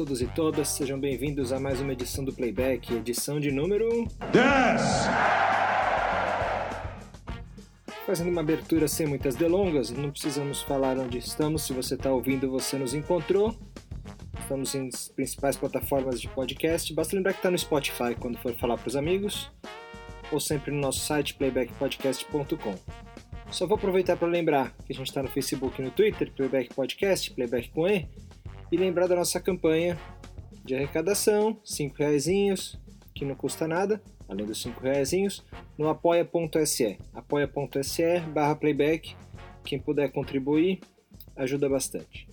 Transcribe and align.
todos 0.00 0.22
e 0.22 0.26
todas, 0.28 0.68
sejam 0.68 0.98
bem-vindos 0.98 1.52
a 1.52 1.60
mais 1.60 1.78
uma 1.78 1.92
edição 1.92 2.24
do 2.24 2.32
Playback, 2.32 2.90
edição 2.94 3.38
de 3.38 3.52
número 3.52 4.08
10! 4.32 4.80
Fazendo 8.06 8.30
uma 8.30 8.40
abertura 8.40 8.88
sem 8.88 9.06
muitas 9.06 9.36
delongas, 9.36 9.90
não 9.90 10.10
precisamos 10.10 10.62
falar 10.62 10.96
onde 10.96 11.18
estamos, 11.18 11.64
se 11.64 11.74
você 11.74 11.96
está 11.96 12.10
ouvindo, 12.10 12.50
você 12.50 12.78
nos 12.78 12.94
encontrou. 12.94 13.54
Estamos 14.40 14.74
em 14.74 14.88
principais 15.14 15.58
plataformas 15.58 16.18
de 16.18 16.28
podcast, 16.28 16.94
basta 16.94 17.14
lembrar 17.14 17.34
que 17.34 17.40
está 17.40 17.50
no 17.50 17.58
Spotify 17.58 18.14
quando 18.18 18.38
for 18.38 18.54
falar 18.54 18.78
para 18.78 18.88
os 18.88 18.96
amigos, 18.96 19.50
ou 20.32 20.40
sempre 20.40 20.72
no 20.72 20.80
nosso 20.80 21.00
site 21.00 21.34
playbackpodcast.com. 21.34 22.74
Só 23.50 23.66
vou 23.66 23.76
aproveitar 23.76 24.16
para 24.16 24.28
lembrar 24.28 24.74
que 24.86 24.94
a 24.94 24.96
gente 24.96 25.08
está 25.08 25.22
no 25.22 25.28
Facebook 25.28 25.78
e 25.78 25.84
no 25.84 25.90
Twitter, 25.90 26.32
Playback 26.32 26.72
Podcast, 26.72 27.30
Playback 27.32 27.68
com 27.68 27.86
E, 27.86 28.08
e 28.70 28.76
lembrar 28.76 29.06
da 29.06 29.16
nossa 29.16 29.40
campanha 29.40 29.98
de 30.64 30.74
arrecadação, 30.74 31.58
5 31.64 31.96
reaisinhos, 31.96 32.78
que 33.14 33.24
não 33.24 33.34
custa 33.34 33.66
nada, 33.66 34.00
além 34.28 34.46
dos 34.46 34.62
5 34.62 34.80
reaisinhos, 34.80 35.44
no 35.76 35.88
apoia.se, 35.88 36.98
apoia.se 37.12 38.20
barra 38.32 38.54
playback, 38.54 39.16
quem 39.64 39.78
puder 39.78 40.10
contribuir, 40.12 40.80
ajuda 41.36 41.68
bastante. 41.68 42.28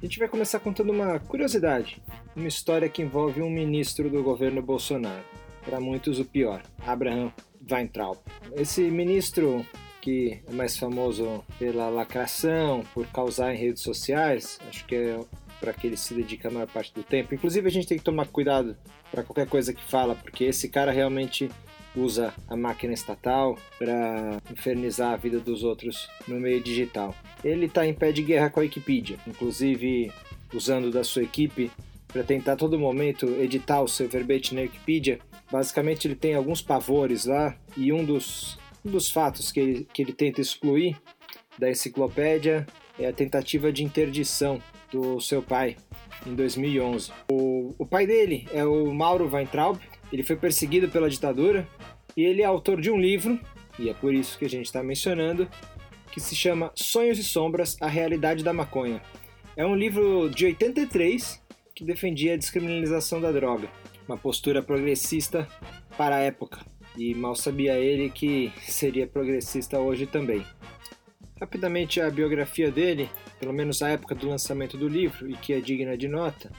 A 0.00 0.06
gente 0.06 0.18
vai 0.18 0.28
começar 0.28 0.60
contando 0.60 0.92
uma 0.92 1.18
curiosidade, 1.18 2.00
uma 2.34 2.48
história 2.48 2.88
que 2.88 3.02
envolve 3.02 3.42
um 3.42 3.50
ministro 3.50 4.08
do 4.08 4.22
governo 4.22 4.62
Bolsonaro, 4.62 5.24
para 5.64 5.78
muitos 5.78 6.18
o 6.18 6.24
pior, 6.24 6.62
Abraham 6.86 7.32
Weintraub. 7.70 8.18
Esse 8.56 8.82
ministro 8.90 9.66
que 10.00 10.40
é 10.48 10.52
mais 10.52 10.76
famoso 10.76 11.44
pela 11.58 11.88
lacração, 11.88 12.84
por 12.94 13.06
causar 13.08 13.54
em 13.54 13.58
redes 13.58 13.82
sociais, 13.82 14.58
acho 14.68 14.84
que 14.86 14.94
é 14.94 15.20
para 15.60 15.72
que 15.74 15.86
ele 15.86 15.96
se 15.96 16.14
dedica 16.14 16.48
a 16.48 16.50
maior 16.50 16.66
parte 16.66 16.92
do 16.94 17.02
tempo. 17.02 17.34
Inclusive 17.34 17.68
a 17.68 17.70
gente 17.70 17.86
tem 17.86 17.98
que 17.98 18.04
tomar 18.04 18.26
cuidado 18.26 18.76
para 19.10 19.22
qualquer 19.22 19.46
coisa 19.46 19.74
que 19.74 19.84
fala, 19.84 20.14
porque 20.14 20.44
esse 20.44 20.68
cara 20.68 20.90
realmente 20.90 21.50
usa 21.94 22.32
a 22.48 22.56
máquina 22.56 22.94
estatal 22.94 23.58
para 23.78 24.40
infernizar 24.50 25.12
a 25.12 25.16
vida 25.16 25.38
dos 25.38 25.62
outros 25.62 26.08
no 26.26 26.40
meio 26.40 26.60
digital. 26.60 27.14
Ele 27.44 27.66
está 27.66 27.86
em 27.86 27.92
pé 27.92 28.12
de 28.12 28.22
guerra 28.22 28.48
com 28.48 28.60
a 28.60 28.62
Wikipedia, 28.62 29.18
inclusive 29.26 30.10
usando 30.52 30.90
da 30.90 31.04
sua 31.04 31.22
equipe 31.22 31.70
para 32.08 32.22
tentar 32.22 32.52
a 32.52 32.56
todo 32.56 32.78
momento 32.78 33.26
editar 33.40 33.82
o 33.82 33.88
seu 33.88 34.08
verbete 34.08 34.54
na 34.54 34.62
Wikipedia. 34.62 35.18
Basicamente 35.50 36.06
ele 36.06 36.14
tem 36.14 36.34
alguns 36.34 36.62
pavores 36.62 37.24
lá 37.24 37.56
e 37.76 37.92
um 37.92 38.04
dos 38.04 38.58
um 38.84 38.90
dos 38.90 39.10
fatos 39.10 39.52
que 39.52 39.60
ele, 39.60 39.88
que 39.92 40.02
ele 40.02 40.12
tenta 40.12 40.40
excluir 40.40 40.96
da 41.58 41.70
enciclopédia 41.70 42.66
é 42.98 43.06
a 43.06 43.12
tentativa 43.12 43.72
de 43.72 43.84
interdição 43.84 44.62
do 44.90 45.20
seu 45.20 45.42
pai 45.42 45.76
em 46.26 46.34
2011. 46.34 47.12
O, 47.30 47.74
o 47.78 47.86
pai 47.86 48.06
dele 48.06 48.46
é 48.52 48.64
o 48.64 48.92
Mauro 48.92 49.28
Weintraub, 49.32 49.78
ele 50.12 50.22
foi 50.22 50.36
perseguido 50.36 50.88
pela 50.88 51.08
ditadura 51.08 51.66
e 52.16 52.24
ele 52.24 52.42
é 52.42 52.44
autor 52.44 52.80
de 52.80 52.90
um 52.90 52.98
livro, 52.98 53.38
e 53.78 53.88
é 53.88 53.94
por 53.94 54.12
isso 54.12 54.38
que 54.38 54.44
a 54.44 54.48
gente 54.48 54.66
está 54.66 54.82
mencionando, 54.82 55.48
que 56.12 56.20
se 56.20 56.34
chama 56.34 56.72
Sonhos 56.74 57.18
e 57.18 57.24
Sombras 57.24 57.76
A 57.80 57.86
Realidade 57.86 58.42
da 58.42 58.52
Maconha. 58.52 59.00
É 59.56 59.64
um 59.64 59.76
livro 59.76 60.28
de 60.28 60.46
83 60.46 61.40
que 61.74 61.84
defendia 61.84 62.34
a 62.34 62.36
descriminalização 62.36 63.20
da 63.20 63.30
droga, 63.30 63.68
uma 64.08 64.16
postura 64.16 64.62
progressista 64.62 65.48
para 65.96 66.16
a 66.16 66.20
época 66.20 66.58
e 66.96 67.14
mal 67.14 67.34
sabia 67.34 67.78
ele 67.78 68.10
que 68.10 68.52
seria 68.62 69.06
progressista 69.06 69.78
hoje 69.78 70.06
também. 70.06 70.44
Rapidamente 71.40 72.00
a 72.00 72.10
biografia 72.10 72.70
dele, 72.70 73.08
pelo 73.38 73.52
menos 73.52 73.82
a 73.82 73.88
época 73.88 74.14
do 74.14 74.28
lançamento 74.28 74.76
do 74.76 74.86
livro 74.86 75.30
e 75.30 75.34
que 75.34 75.54
é 75.54 75.60
digna 75.60 75.96
de 75.96 76.06
nota. 76.06 76.52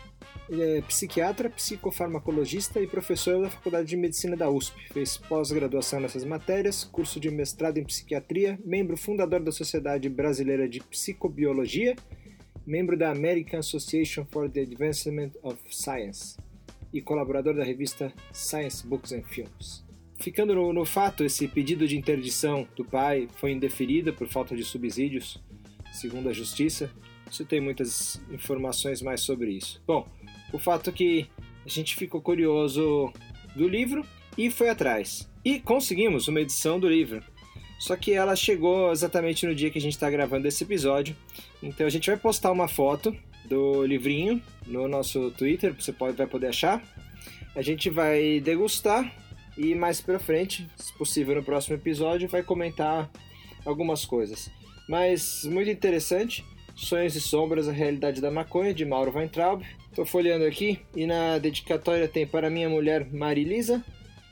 Ele 0.49 0.79
é 0.79 0.81
psiquiatra, 0.81 1.49
psicofarmacologista 1.49 2.81
e 2.81 2.87
professor 2.87 3.41
da 3.41 3.49
Faculdade 3.49 3.87
de 3.87 3.95
Medicina 3.95 4.35
da 4.35 4.49
USP. 4.49 4.75
Fez 4.91 5.17
pós-graduação 5.17 5.99
nessas 5.99 6.25
matérias, 6.25 6.83
curso 6.83 7.19
de 7.19 7.29
mestrado 7.29 7.77
em 7.77 7.85
psiquiatria, 7.85 8.59
membro 8.65 8.97
fundador 8.97 9.39
da 9.41 9.51
Sociedade 9.51 10.09
Brasileira 10.09 10.67
de 10.67 10.81
Psicobiologia, 10.81 11.95
membro 12.65 12.97
da 12.97 13.11
American 13.11 13.59
Association 13.59 14.25
for 14.25 14.49
the 14.49 14.61
Advancement 14.61 15.31
of 15.43 15.57
Science 15.69 16.37
e 16.91 17.01
colaborador 17.01 17.55
da 17.55 17.63
revista 17.63 18.11
Science 18.33 18.85
Books 18.85 19.13
and 19.13 19.23
Films. 19.23 19.90
Ficando 20.21 20.53
no, 20.53 20.71
no, 20.71 20.85
fato, 20.85 21.23
esse 21.23 21.47
pedido 21.47 21.87
de 21.87 21.97
interdição 21.97 22.67
do 22.75 22.85
pai 22.85 23.27
foi 23.37 23.51
indeferido 23.51 24.13
por 24.13 24.27
falta 24.27 24.55
de 24.55 24.63
subsídios, 24.63 25.41
segundo 25.91 26.29
a 26.29 26.33
justiça. 26.33 26.91
Você 27.29 27.43
tem 27.43 27.59
muitas 27.59 28.21
informações 28.29 29.01
mais 29.01 29.21
sobre 29.21 29.51
isso. 29.51 29.81
Bom, 29.87 30.07
o 30.53 30.59
fato 30.59 30.91
é 30.91 30.93
que 30.93 31.27
a 31.65 31.69
gente 31.69 31.95
ficou 31.95 32.21
curioso 32.21 33.11
do 33.55 33.67
livro 33.67 34.05
e 34.37 34.51
foi 34.51 34.69
atrás. 34.69 35.27
E 35.43 35.59
conseguimos 35.59 36.27
uma 36.27 36.39
edição 36.39 36.79
do 36.79 36.87
livro. 36.87 37.23
Só 37.79 37.95
que 37.95 38.13
ela 38.13 38.35
chegou 38.35 38.91
exatamente 38.91 39.47
no 39.47 39.55
dia 39.55 39.71
que 39.71 39.79
a 39.79 39.81
gente 39.81 39.93
está 39.93 40.07
gravando 40.07 40.47
esse 40.47 40.63
episódio. 40.63 41.15
Então 41.63 41.87
a 41.87 41.89
gente 41.89 42.07
vai 42.07 42.17
postar 42.17 42.51
uma 42.51 42.67
foto 42.67 43.15
do 43.45 43.83
livrinho 43.83 44.39
no 44.67 44.87
nosso 44.87 45.31
Twitter, 45.31 45.73
você 45.73 45.91
pode, 45.91 46.15
vai 46.15 46.27
poder 46.27 46.47
achar. 46.47 46.79
A 47.55 47.61
gente 47.63 47.89
vai 47.89 48.39
degustar 48.39 49.11
e 49.57 49.75
mais 49.75 50.01
pra 50.01 50.19
frente, 50.19 50.67
se 50.77 50.93
possível 50.93 51.35
no 51.35 51.43
próximo 51.43 51.75
episódio, 51.75 52.29
vai 52.29 52.43
comentar 52.43 53.09
algumas 53.65 54.05
coisas. 54.05 54.49
Mas 54.87 55.43
muito 55.45 55.69
interessante, 55.69 56.43
Sonhos 56.75 57.15
e 57.15 57.21
Sombras, 57.21 57.67
a 57.67 57.71
Realidade 57.71 58.21
da 58.21 58.31
Maconha, 58.31 58.73
de 58.73 58.85
Mauro 58.85 59.15
Weintraub. 59.15 59.63
Estou 59.89 60.05
folheando 60.05 60.45
aqui 60.45 60.79
e 60.95 61.05
na 61.05 61.37
dedicatória 61.37 62.07
tem 62.07 62.25
para 62.25 62.49
minha 62.49 62.69
mulher 62.69 63.05
Marilisa 63.11 63.83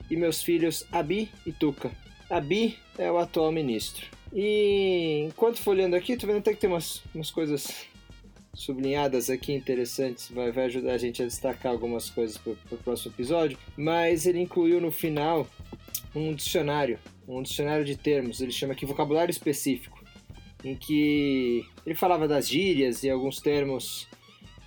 e 0.10 0.16
meus 0.16 0.42
filhos 0.42 0.86
Abi 0.92 1.30
e 1.46 1.52
Tuca. 1.52 1.92
Abi 2.30 2.78
é 2.98 3.12
o 3.12 3.18
atual 3.18 3.52
ministro. 3.52 4.06
E 4.34 5.26
enquanto 5.28 5.62
folheando 5.62 5.96
aqui, 5.96 6.16
tô 6.16 6.28
vendo 6.28 6.38
até 6.38 6.54
que 6.54 6.60
tem 6.60 6.70
umas, 6.70 7.04
umas 7.14 7.32
coisas 7.32 7.88
sublinhadas 8.54 9.30
aqui 9.30 9.54
interessantes, 9.54 10.30
vai, 10.30 10.52
vai 10.52 10.66
ajudar 10.66 10.94
a 10.94 10.98
gente 10.98 11.22
a 11.22 11.26
destacar 11.26 11.72
algumas 11.72 12.10
coisas 12.10 12.38
para 12.38 12.54
o 12.54 12.78
próximo 12.78 13.14
episódio. 13.14 13.58
Mas 13.78 14.26
ele 14.26 14.40
incluiu 14.40 14.82
no 14.82 14.92
final 14.92 15.48
um 16.16 16.34
dicionário, 16.34 17.00
um 17.28 17.42
dicionário 17.42 17.86
de 17.86 17.96
termos, 17.96 18.42
ele 18.42 18.52
chama 18.52 18.74
aqui 18.74 18.86
vocabulário 18.86 19.32
específico, 19.32 20.04
em 20.64 20.76
que 20.76 21.66
ele 21.86 21.96
falava 21.96 22.28
das 22.28 22.48
gírias 22.48 23.04
e 23.04 23.10
alguns 23.10 23.40
termos. 23.40 24.08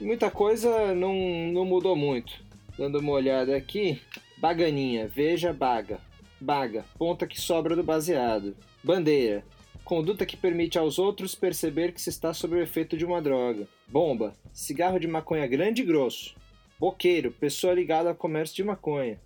E 0.00 0.04
muita 0.04 0.30
coisa 0.30 0.94
não, 0.94 1.14
não 1.52 1.64
mudou 1.64 1.96
muito. 1.96 2.32
Dando 2.78 2.98
uma 2.98 3.12
olhada 3.12 3.56
aqui, 3.56 4.00
baganinha, 4.38 5.06
veja 5.06 5.52
baga. 5.52 6.00
Baga, 6.40 6.84
ponta 6.98 7.26
que 7.26 7.40
sobra 7.40 7.76
do 7.76 7.84
baseado. 7.84 8.56
Bandeira, 8.82 9.44
Conduta 9.84 10.24
que 10.24 10.36
permite 10.36 10.78
aos 10.78 10.98
outros 10.98 11.34
perceber 11.34 11.92
que 11.92 12.00
se 12.00 12.08
está 12.08 12.32
sob 12.32 12.54
o 12.54 12.62
efeito 12.62 12.96
de 12.96 13.04
uma 13.04 13.20
droga. 13.20 13.66
Bomba. 13.86 14.32
Cigarro 14.52 14.98
de 14.98 15.08
maconha 15.08 15.46
grande 15.46 15.82
e 15.82 15.84
grosso. 15.84 16.36
Boqueiro. 16.78 17.32
Pessoa 17.32 17.74
ligada 17.74 18.08
ao 18.08 18.14
comércio 18.14 18.54
de 18.54 18.64
maconha. 18.64 19.20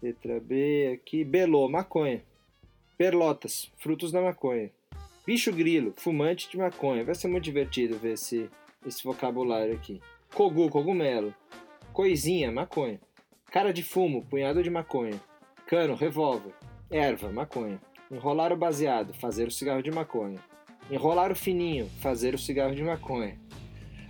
Letra 0.00 0.40
B 0.40 0.92
aqui. 0.94 1.24
Belô. 1.24 1.68
Maconha. 1.68 2.22
Perlotas. 2.96 3.70
Frutos 3.78 4.12
da 4.12 4.22
maconha. 4.22 4.70
Bicho 5.26 5.52
grilo. 5.52 5.92
Fumante 5.96 6.48
de 6.48 6.56
maconha. 6.56 7.04
Vai 7.04 7.14
ser 7.14 7.26
muito 7.26 7.44
divertido 7.44 7.98
ver 7.98 8.12
esse, 8.12 8.48
esse 8.86 9.02
vocabulário 9.02 9.74
aqui. 9.74 10.00
Cogu. 10.32 10.70
Cogumelo. 10.70 11.34
Coisinha. 11.92 12.52
Maconha. 12.52 13.00
Cara 13.50 13.72
de 13.72 13.82
fumo. 13.82 14.24
Punhado 14.24 14.62
de 14.62 14.70
maconha. 14.70 15.20
Cano. 15.66 15.96
Revólver. 15.96 16.54
Erva. 16.88 17.32
Maconha. 17.32 17.80
Enrolar 18.10 18.52
o 18.52 18.56
baseado, 18.56 19.12
fazer 19.12 19.48
o 19.48 19.50
cigarro 19.50 19.82
de 19.82 19.90
maconha. 19.90 20.38
Enrolar 20.90 21.32
o 21.32 21.36
fininho, 21.36 21.90
fazer 22.00 22.34
o 22.34 22.38
cigarro 22.38 22.74
de 22.74 22.82
maconha. 22.82 23.36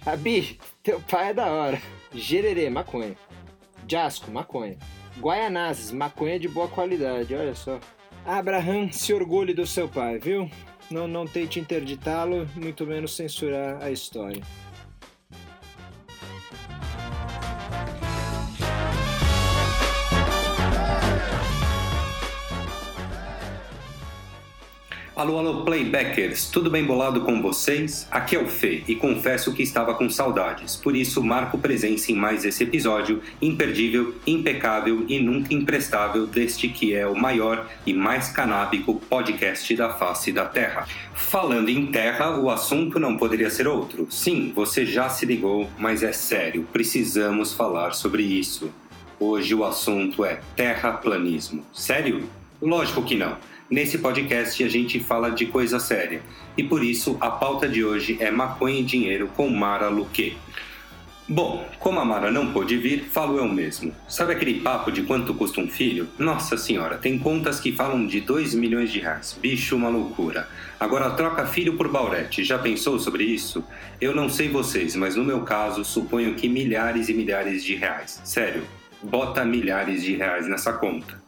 Abi, 0.04 0.58
teu 0.82 1.00
pai 1.00 1.31
é 1.31 1.34
da 1.34 1.46
hora. 1.46 1.81
Gererê, 2.12 2.69
maconha. 2.69 3.16
Jasco, 3.88 4.31
maconha. 4.31 4.76
Guaianazes, 5.19 5.93
maconha 5.93 6.38
de 6.38 6.46
boa 6.46 6.69
qualidade, 6.69 7.34
olha 7.34 7.54
só. 7.54 7.81
Abraham 8.26 8.93
se 8.93 9.14
orgulhe 9.14 9.54
do 9.54 9.66
seu 9.66 9.88
pai, 9.88 10.19
viu? 10.19 10.50
Não, 10.90 11.08
não 11.08 11.26
tente 11.26 11.58
interditá-lo, 11.58 12.46
muito 12.54 12.87
menos 12.87 13.16
censurar 13.16 13.82
a 13.82 13.90
história. 13.90 14.43
Alô, 25.17 25.39
alô, 25.39 25.63
playbackers, 25.65 26.51
tudo 26.51 26.71
bem 26.71 26.85
bolado 26.85 27.23
com 27.23 27.41
vocês? 27.41 28.07
Aqui 28.11 28.37
é 28.37 28.39
o 28.39 28.47
Fê 28.47 28.85
e 28.87 28.95
confesso 28.95 29.55
que 29.55 29.63
estava 29.63 29.95
com 29.95 30.11
saudades, 30.11 30.77
por 30.77 30.95
isso 30.95 31.25
marco 31.25 31.57
presença 31.57 32.13
em 32.13 32.15
mais 32.15 32.45
esse 32.45 32.63
episódio 32.63 33.23
imperdível, 33.41 34.15
impecável 34.27 35.07
e 35.09 35.19
nunca 35.19 35.55
imprestável 35.55 36.27
deste 36.27 36.69
que 36.69 36.95
é 36.95 37.07
o 37.07 37.17
maior 37.17 37.67
e 37.87 37.95
mais 37.95 38.29
canábico 38.29 39.01
podcast 39.09 39.75
da 39.75 39.89
face 39.89 40.33
da 40.33 40.45
Terra. 40.45 40.87
Falando 41.15 41.71
em 41.71 41.87
terra, 41.87 42.39
o 42.39 42.51
assunto 42.51 43.01
não 43.01 43.17
poderia 43.17 43.49
ser 43.49 43.67
outro. 43.67 44.07
Sim, 44.11 44.53
você 44.55 44.85
já 44.85 45.09
se 45.09 45.25
ligou, 45.25 45.67
mas 45.79 46.03
é 46.03 46.13
sério, 46.13 46.69
precisamos 46.71 47.55
falar 47.55 47.95
sobre 47.95 48.23
isso. 48.23 48.71
Hoje 49.19 49.55
o 49.55 49.65
assunto 49.65 50.27
é 50.27 50.41
terraplanismo. 50.55 51.65
Sério? 51.73 52.29
Lógico 52.61 53.03
que 53.03 53.15
não. 53.15 53.39
Nesse 53.69 53.99
podcast 53.99 54.63
a 54.63 54.69
gente 54.69 55.01
fala 55.01 55.29
de 55.31 55.47
coisa 55.47 55.81
séria 55.81 56.23
e 56.57 56.63
por 56.63 56.85
isso 56.85 57.17
a 57.21 57.29
pauta 57.29 57.69
de 57.69 57.85
hoje 57.85 58.17
é 58.21 58.31
maconha 58.31 58.79
e 58.79 58.85
dinheiro 58.85 59.29
com 59.35 59.49
Mara 59.51 59.89
Luque. 59.89 60.37
Bom, 61.29 61.69
como 61.81 61.99
a 61.99 62.05
Mara 62.05 62.31
não 62.31 62.53
pôde 62.53 62.77
vir, 62.77 63.07
falo 63.11 63.37
eu 63.39 63.49
mesmo. 63.49 63.93
Sabe 64.09 64.33
aquele 64.35 64.61
papo 64.61 64.93
de 64.93 65.03
quanto 65.03 65.35
custa 65.35 65.61
um 65.61 65.67
filho? 65.67 66.09
Nossa 66.17 66.57
senhora, 66.57 66.97
tem 66.97 67.19
contas 67.19 67.59
que 67.59 67.73
falam 67.73 68.07
de 68.07 68.21
2 68.21 68.55
milhões 68.55 68.93
de 68.93 69.01
reais. 69.01 69.37
Bicho, 69.43 69.75
uma 69.75 69.89
loucura. 69.89 70.49
Agora 70.79 71.11
troca 71.11 71.45
filho 71.45 71.77
por 71.77 71.89
Baurete. 71.89 72.45
Já 72.45 72.61
pensou 72.61 73.01
sobre 73.01 73.25
isso? 73.25 73.65
Eu 74.01 74.15
não 74.15 74.29
sei 74.29 74.49
vocês, 74.49 74.95
mas 74.95 75.17
no 75.17 75.25
meu 75.25 75.41
caso, 75.41 75.85
suponho 75.85 76.37
que 76.37 76.49
milhares 76.49 77.09
e 77.09 77.15
milhares 77.15 77.65
de 77.65 77.75
reais. 77.75 78.21
Sério, 78.23 78.63
bota 79.03 79.45
milhares 79.45 80.05
de 80.05 80.15
reais 80.15 80.47
nessa 80.47 80.73
conta. 80.73 81.25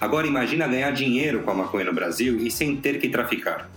Agora 0.00 0.26
imagina 0.26 0.68
ganhar 0.68 0.90
dinheiro 0.92 1.42
com 1.42 1.50
a 1.50 1.54
maconha 1.54 1.86
no 1.86 1.92
Brasil 1.92 2.38
e 2.38 2.50
sem 2.50 2.76
ter 2.76 3.00
que 3.00 3.08
traficar. 3.08 3.68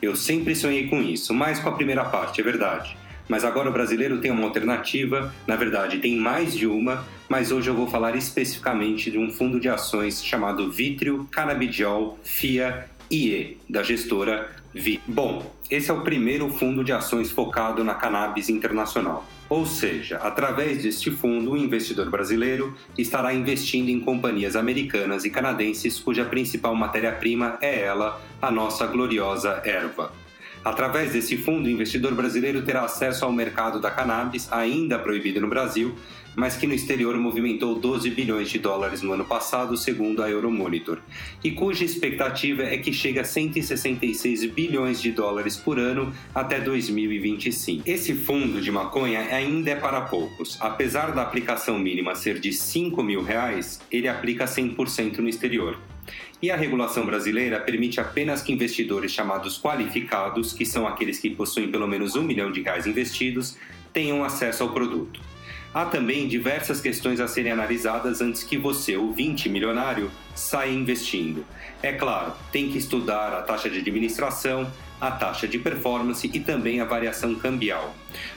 Eu 0.00 0.14
sempre 0.14 0.54
sonhei 0.54 0.86
com 0.88 1.02
isso, 1.02 1.34
mais 1.34 1.58
com 1.58 1.68
a 1.68 1.72
primeira 1.72 2.04
parte, 2.04 2.40
é 2.40 2.44
verdade. 2.44 2.96
Mas 3.28 3.44
agora 3.44 3.70
o 3.70 3.72
brasileiro 3.72 4.18
tem 4.18 4.30
uma 4.30 4.44
alternativa, 4.44 5.34
na 5.46 5.56
verdade 5.56 5.98
tem 5.98 6.16
mais 6.16 6.54
de 6.54 6.66
uma, 6.66 7.04
mas 7.28 7.50
hoje 7.50 7.68
eu 7.68 7.74
vou 7.74 7.88
falar 7.88 8.14
especificamente 8.14 9.10
de 9.10 9.18
um 9.18 9.30
fundo 9.30 9.58
de 9.58 9.68
ações 9.68 10.24
chamado 10.24 10.70
Vitrio 10.70 11.26
Cannabidiol 11.30 12.18
FIA 12.22 12.86
IE, 13.10 13.58
da 13.68 13.82
gestora 13.82 14.50
Vi. 14.72 15.00
Bom, 15.06 15.54
esse 15.70 15.90
é 15.90 15.94
o 15.94 16.02
primeiro 16.02 16.48
fundo 16.50 16.84
de 16.84 16.92
ações 16.92 17.30
focado 17.30 17.82
na 17.82 17.94
cannabis 17.94 18.48
internacional. 18.48 19.26
Ou 19.48 19.66
seja, 19.66 20.16
através 20.18 20.82
deste 20.82 21.10
fundo, 21.10 21.52
o 21.52 21.56
investidor 21.56 22.10
brasileiro 22.10 22.74
estará 22.96 23.34
investindo 23.34 23.90
em 23.90 24.00
companhias 24.00 24.56
americanas 24.56 25.24
e 25.24 25.30
canadenses 25.30 26.00
cuja 26.00 26.24
principal 26.24 26.74
matéria-prima 26.74 27.58
é 27.60 27.82
ela, 27.82 28.20
a 28.40 28.50
nossa 28.50 28.86
gloriosa 28.86 29.60
erva. 29.64 30.23
Através 30.64 31.12
desse 31.12 31.36
fundo, 31.36 31.66
o 31.66 31.70
investidor 31.70 32.14
brasileiro 32.14 32.62
terá 32.62 32.84
acesso 32.84 33.24
ao 33.24 33.32
mercado 33.32 33.78
da 33.78 33.90
cannabis, 33.90 34.50
ainda 34.50 34.98
proibido 34.98 35.38
no 35.40 35.46
Brasil, 35.46 35.94
mas 36.34 36.56
que 36.56 36.66
no 36.66 36.74
exterior 36.74 37.16
movimentou 37.18 37.78
12 37.78 38.10
bilhões 38.10 38.48
de 38.48 38.58
dólares 38.58 39.02
no 39.02 39.12
ano 39.12 39.24
passado, 39.24 39.76
segundo 39.76 40.22
a 40.22 40.30
Euromonitor, 40.30 40.98
e 41.42 41.50
cuja 41.50 41.84
expectativa 41.84 42.62
é 42.62 42.78
que 42.78 42.92
chegue 42.92 43.18
a 43.18 43.24
166 43.24 44.46
bilhões 44.46 45.00
de 45.00 45.12
dólares 45.12 45.56
por 45.56 45.78
ano 45.78 46.12
até 46.34 46.58
2025. 46.58 47.82
Esse 47.86 48.14
fundo 48.14 48.60
de 48.60 48.72
maconha 48.72 49.20
ainda 49.20 49.70
é 49.70 49.76
para 49.76 50.00
poucos. 50.00 50.56
Apesar 50.60 51.12
da 51.12 51.22
aplicação 51.22 51.78
mínima 51.78 52.14
ser 52.14 52.40
de 52.40 52.52
5 52.52 53.02
mil 53.02 53.22
reais, 53.22 53.80
ele 53.90 54.08
aplica 54.08 54.46
100% 54.46 55.18
no 55.18 55.28
exterior. 55.28 55.78
E 56.42 56.50
a 56.50 56.56
regulação 56.56 57.06
brasileira 57.06 57.60
permite 57.60 58.00
apenas 58.00 58.42
que 58.42 58.52
investidores 58.52 59.12
chamados 59.12 59.58
qualificados, 59.58 60.52
que 60.52 60.66
são 60.66 60.86
aqueles 60.86 61.18
que 61.18 61.30
possuem 61.30 61.70
pelo 61.70 61.88
menos 61.88 62.16
um 62.16 62.22
milhão 62.22 62.52
de 62.52 62.62
reais 62.62 62.86
investidos, 62.86 63.56
tenham 63.92 64.24
acesso 64.24 64.62
ao 64.62 64.70
produto. 64.70 65.20
Há 65.72 65.86
também 65.86 66.28
diversas 66.28 66.80
questões 66.80 67.18
a 67.18 67.26
serem 67.26 67.50
analisadas 67.50 68.20
antes 68.20 68.44
que 68.44 68.56
você, 68.56 68.96
ouvinte 68.96 69.48
milionário, 69.48 70.10
saia 70.34 70.70
investindo. 70.70 71.44
É 71.82 71.92
claro, 71.92 72.32
tem 72.52 72.70
que 72.70 72.78
estudar 72.78 73.32
a 73.32 73.42
taxa 73.42 73.68
de 73.68 73.78
administração, 73.78 74.70
a 75.00 75.10
taxa 75.10 75.48
de 75.48 75.58
performance 75.58 76.30
e 76.32 76.40
também 76.40 76.80
a 76.80 76.84
variação 76.84 77.34
cambial, 77.34 77.94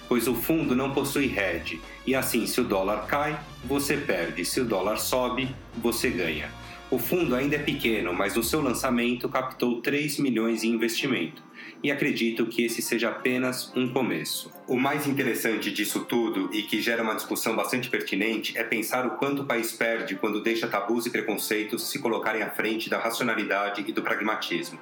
pois 0.09 0.27
o 0.27 0.33
fundo 0.33 0.75
não 0.75 0.91
possui 0.91 1.25
hedge 1.25 1.79
e 2.05 2.15
assim, 2.15 2.47
se 2.47 2.59
o 2.59 2.63
dólar 2.63 3.05
cai, 3.05 3.39
você 3.63 3.97
perde, 3.97 4.43
se 4.43 4.59
o 4.59 4.65
dólar 4.65 4.97
sobe, 4.97 5.53
você 5.75 6.09
ganha. 6.09 6.49
O 6.89 6.97
fundo 6.97 7.35
ainda 7.35 7.57
é 7.57 7.59
pequeno, 7.59 8.13
mas 8.13 8.35
no 8.35 8.41
seu 8.41 8.61
lançamento 8.61 9.27
captou 9.27 9.81
3 9.81 10.19
milhões 10.19 10.63
em 10.63 10.69
investimento 10.69 11.43
e 11.83 11.91
acredito 11.91 12.45
que 12.45 12.63
esse 12.63 12.81
seja 12.81 13.09
apenas 13.09 13.73
um 13.75 13.91
começo. 13.91 14.49
O 14.65 14.77
mais 14.77 15.05
interessante 15.05 15.69
disso 15.69 16.05
tudo 16.05 16.49
e 16.53 16.63
que 16.63 16.81
gera 16.81 17.03
uma 17.03 17.15
discussão 17.15 17.57
bastante 17.57 17.89
pertinente 17.89 18.57
é 18.57 18.63
pensar 18.63 19.05
o 19.05 19.17
quanto 19.17 19.41
o 19.41 19.45
país 19.45 19.73
perde 19.73 20.15
quando 20.15 20.41
deixa 20.41 20.65
tabus 20.65 21.05
e 21.05 21.09
preconceitos 21.09 21.89
se 21.89 21.99
colocarem 21.99 22.41
à 22.41 22.51
frente 22.51 22.89
da 22.89 22.97
racionalidade 22.97 23.83
e 23.85 23.91
do 23.91 24.01
pragmatismo. 24.01 24.79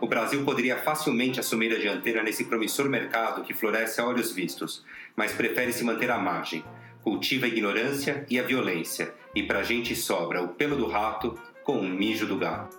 O 0.00 0.08
Brasil 0.08 0.44
poderia 0.44 0.76
facilmente 0.76 1.38
assumir 1.38 1.72
a 1.72 1.78
dianteira 1.78 2.24
nesse 2.24 2.46
promissor 2.46 2.88
mercado 2.88 3.44
que 3.44 3.54
floresce 3.54 4.00
a 4.00 4.04
olhos 4.04 4.32
vistos, 4.32 4.84
mas 5.14 5.30
prefere 5.30 5.72
se 5.72 5.84
manter 5.84 6.10
à 6.10 6.18
margem. 6.18 6.64
Cultiva 7.04 7.46
a 7.46 7.48
ignorância 7.48 8.26
e 8.28 8.36
a 8.36 8.42
violência, 8.42 9.14
e 9.36 9.42
pra 9.42 9.62
gente 9.62 9.94
sobra 9.94 10.42
o 10.42 10.48
pelo 10.48 10.76
do 10.76 10.88
rato 10.88 11.38
com 11.62 11.78
o 11.78 11.84
mijo 11.84 12.26
do 12.26 12.38
gato. 12.38 12.74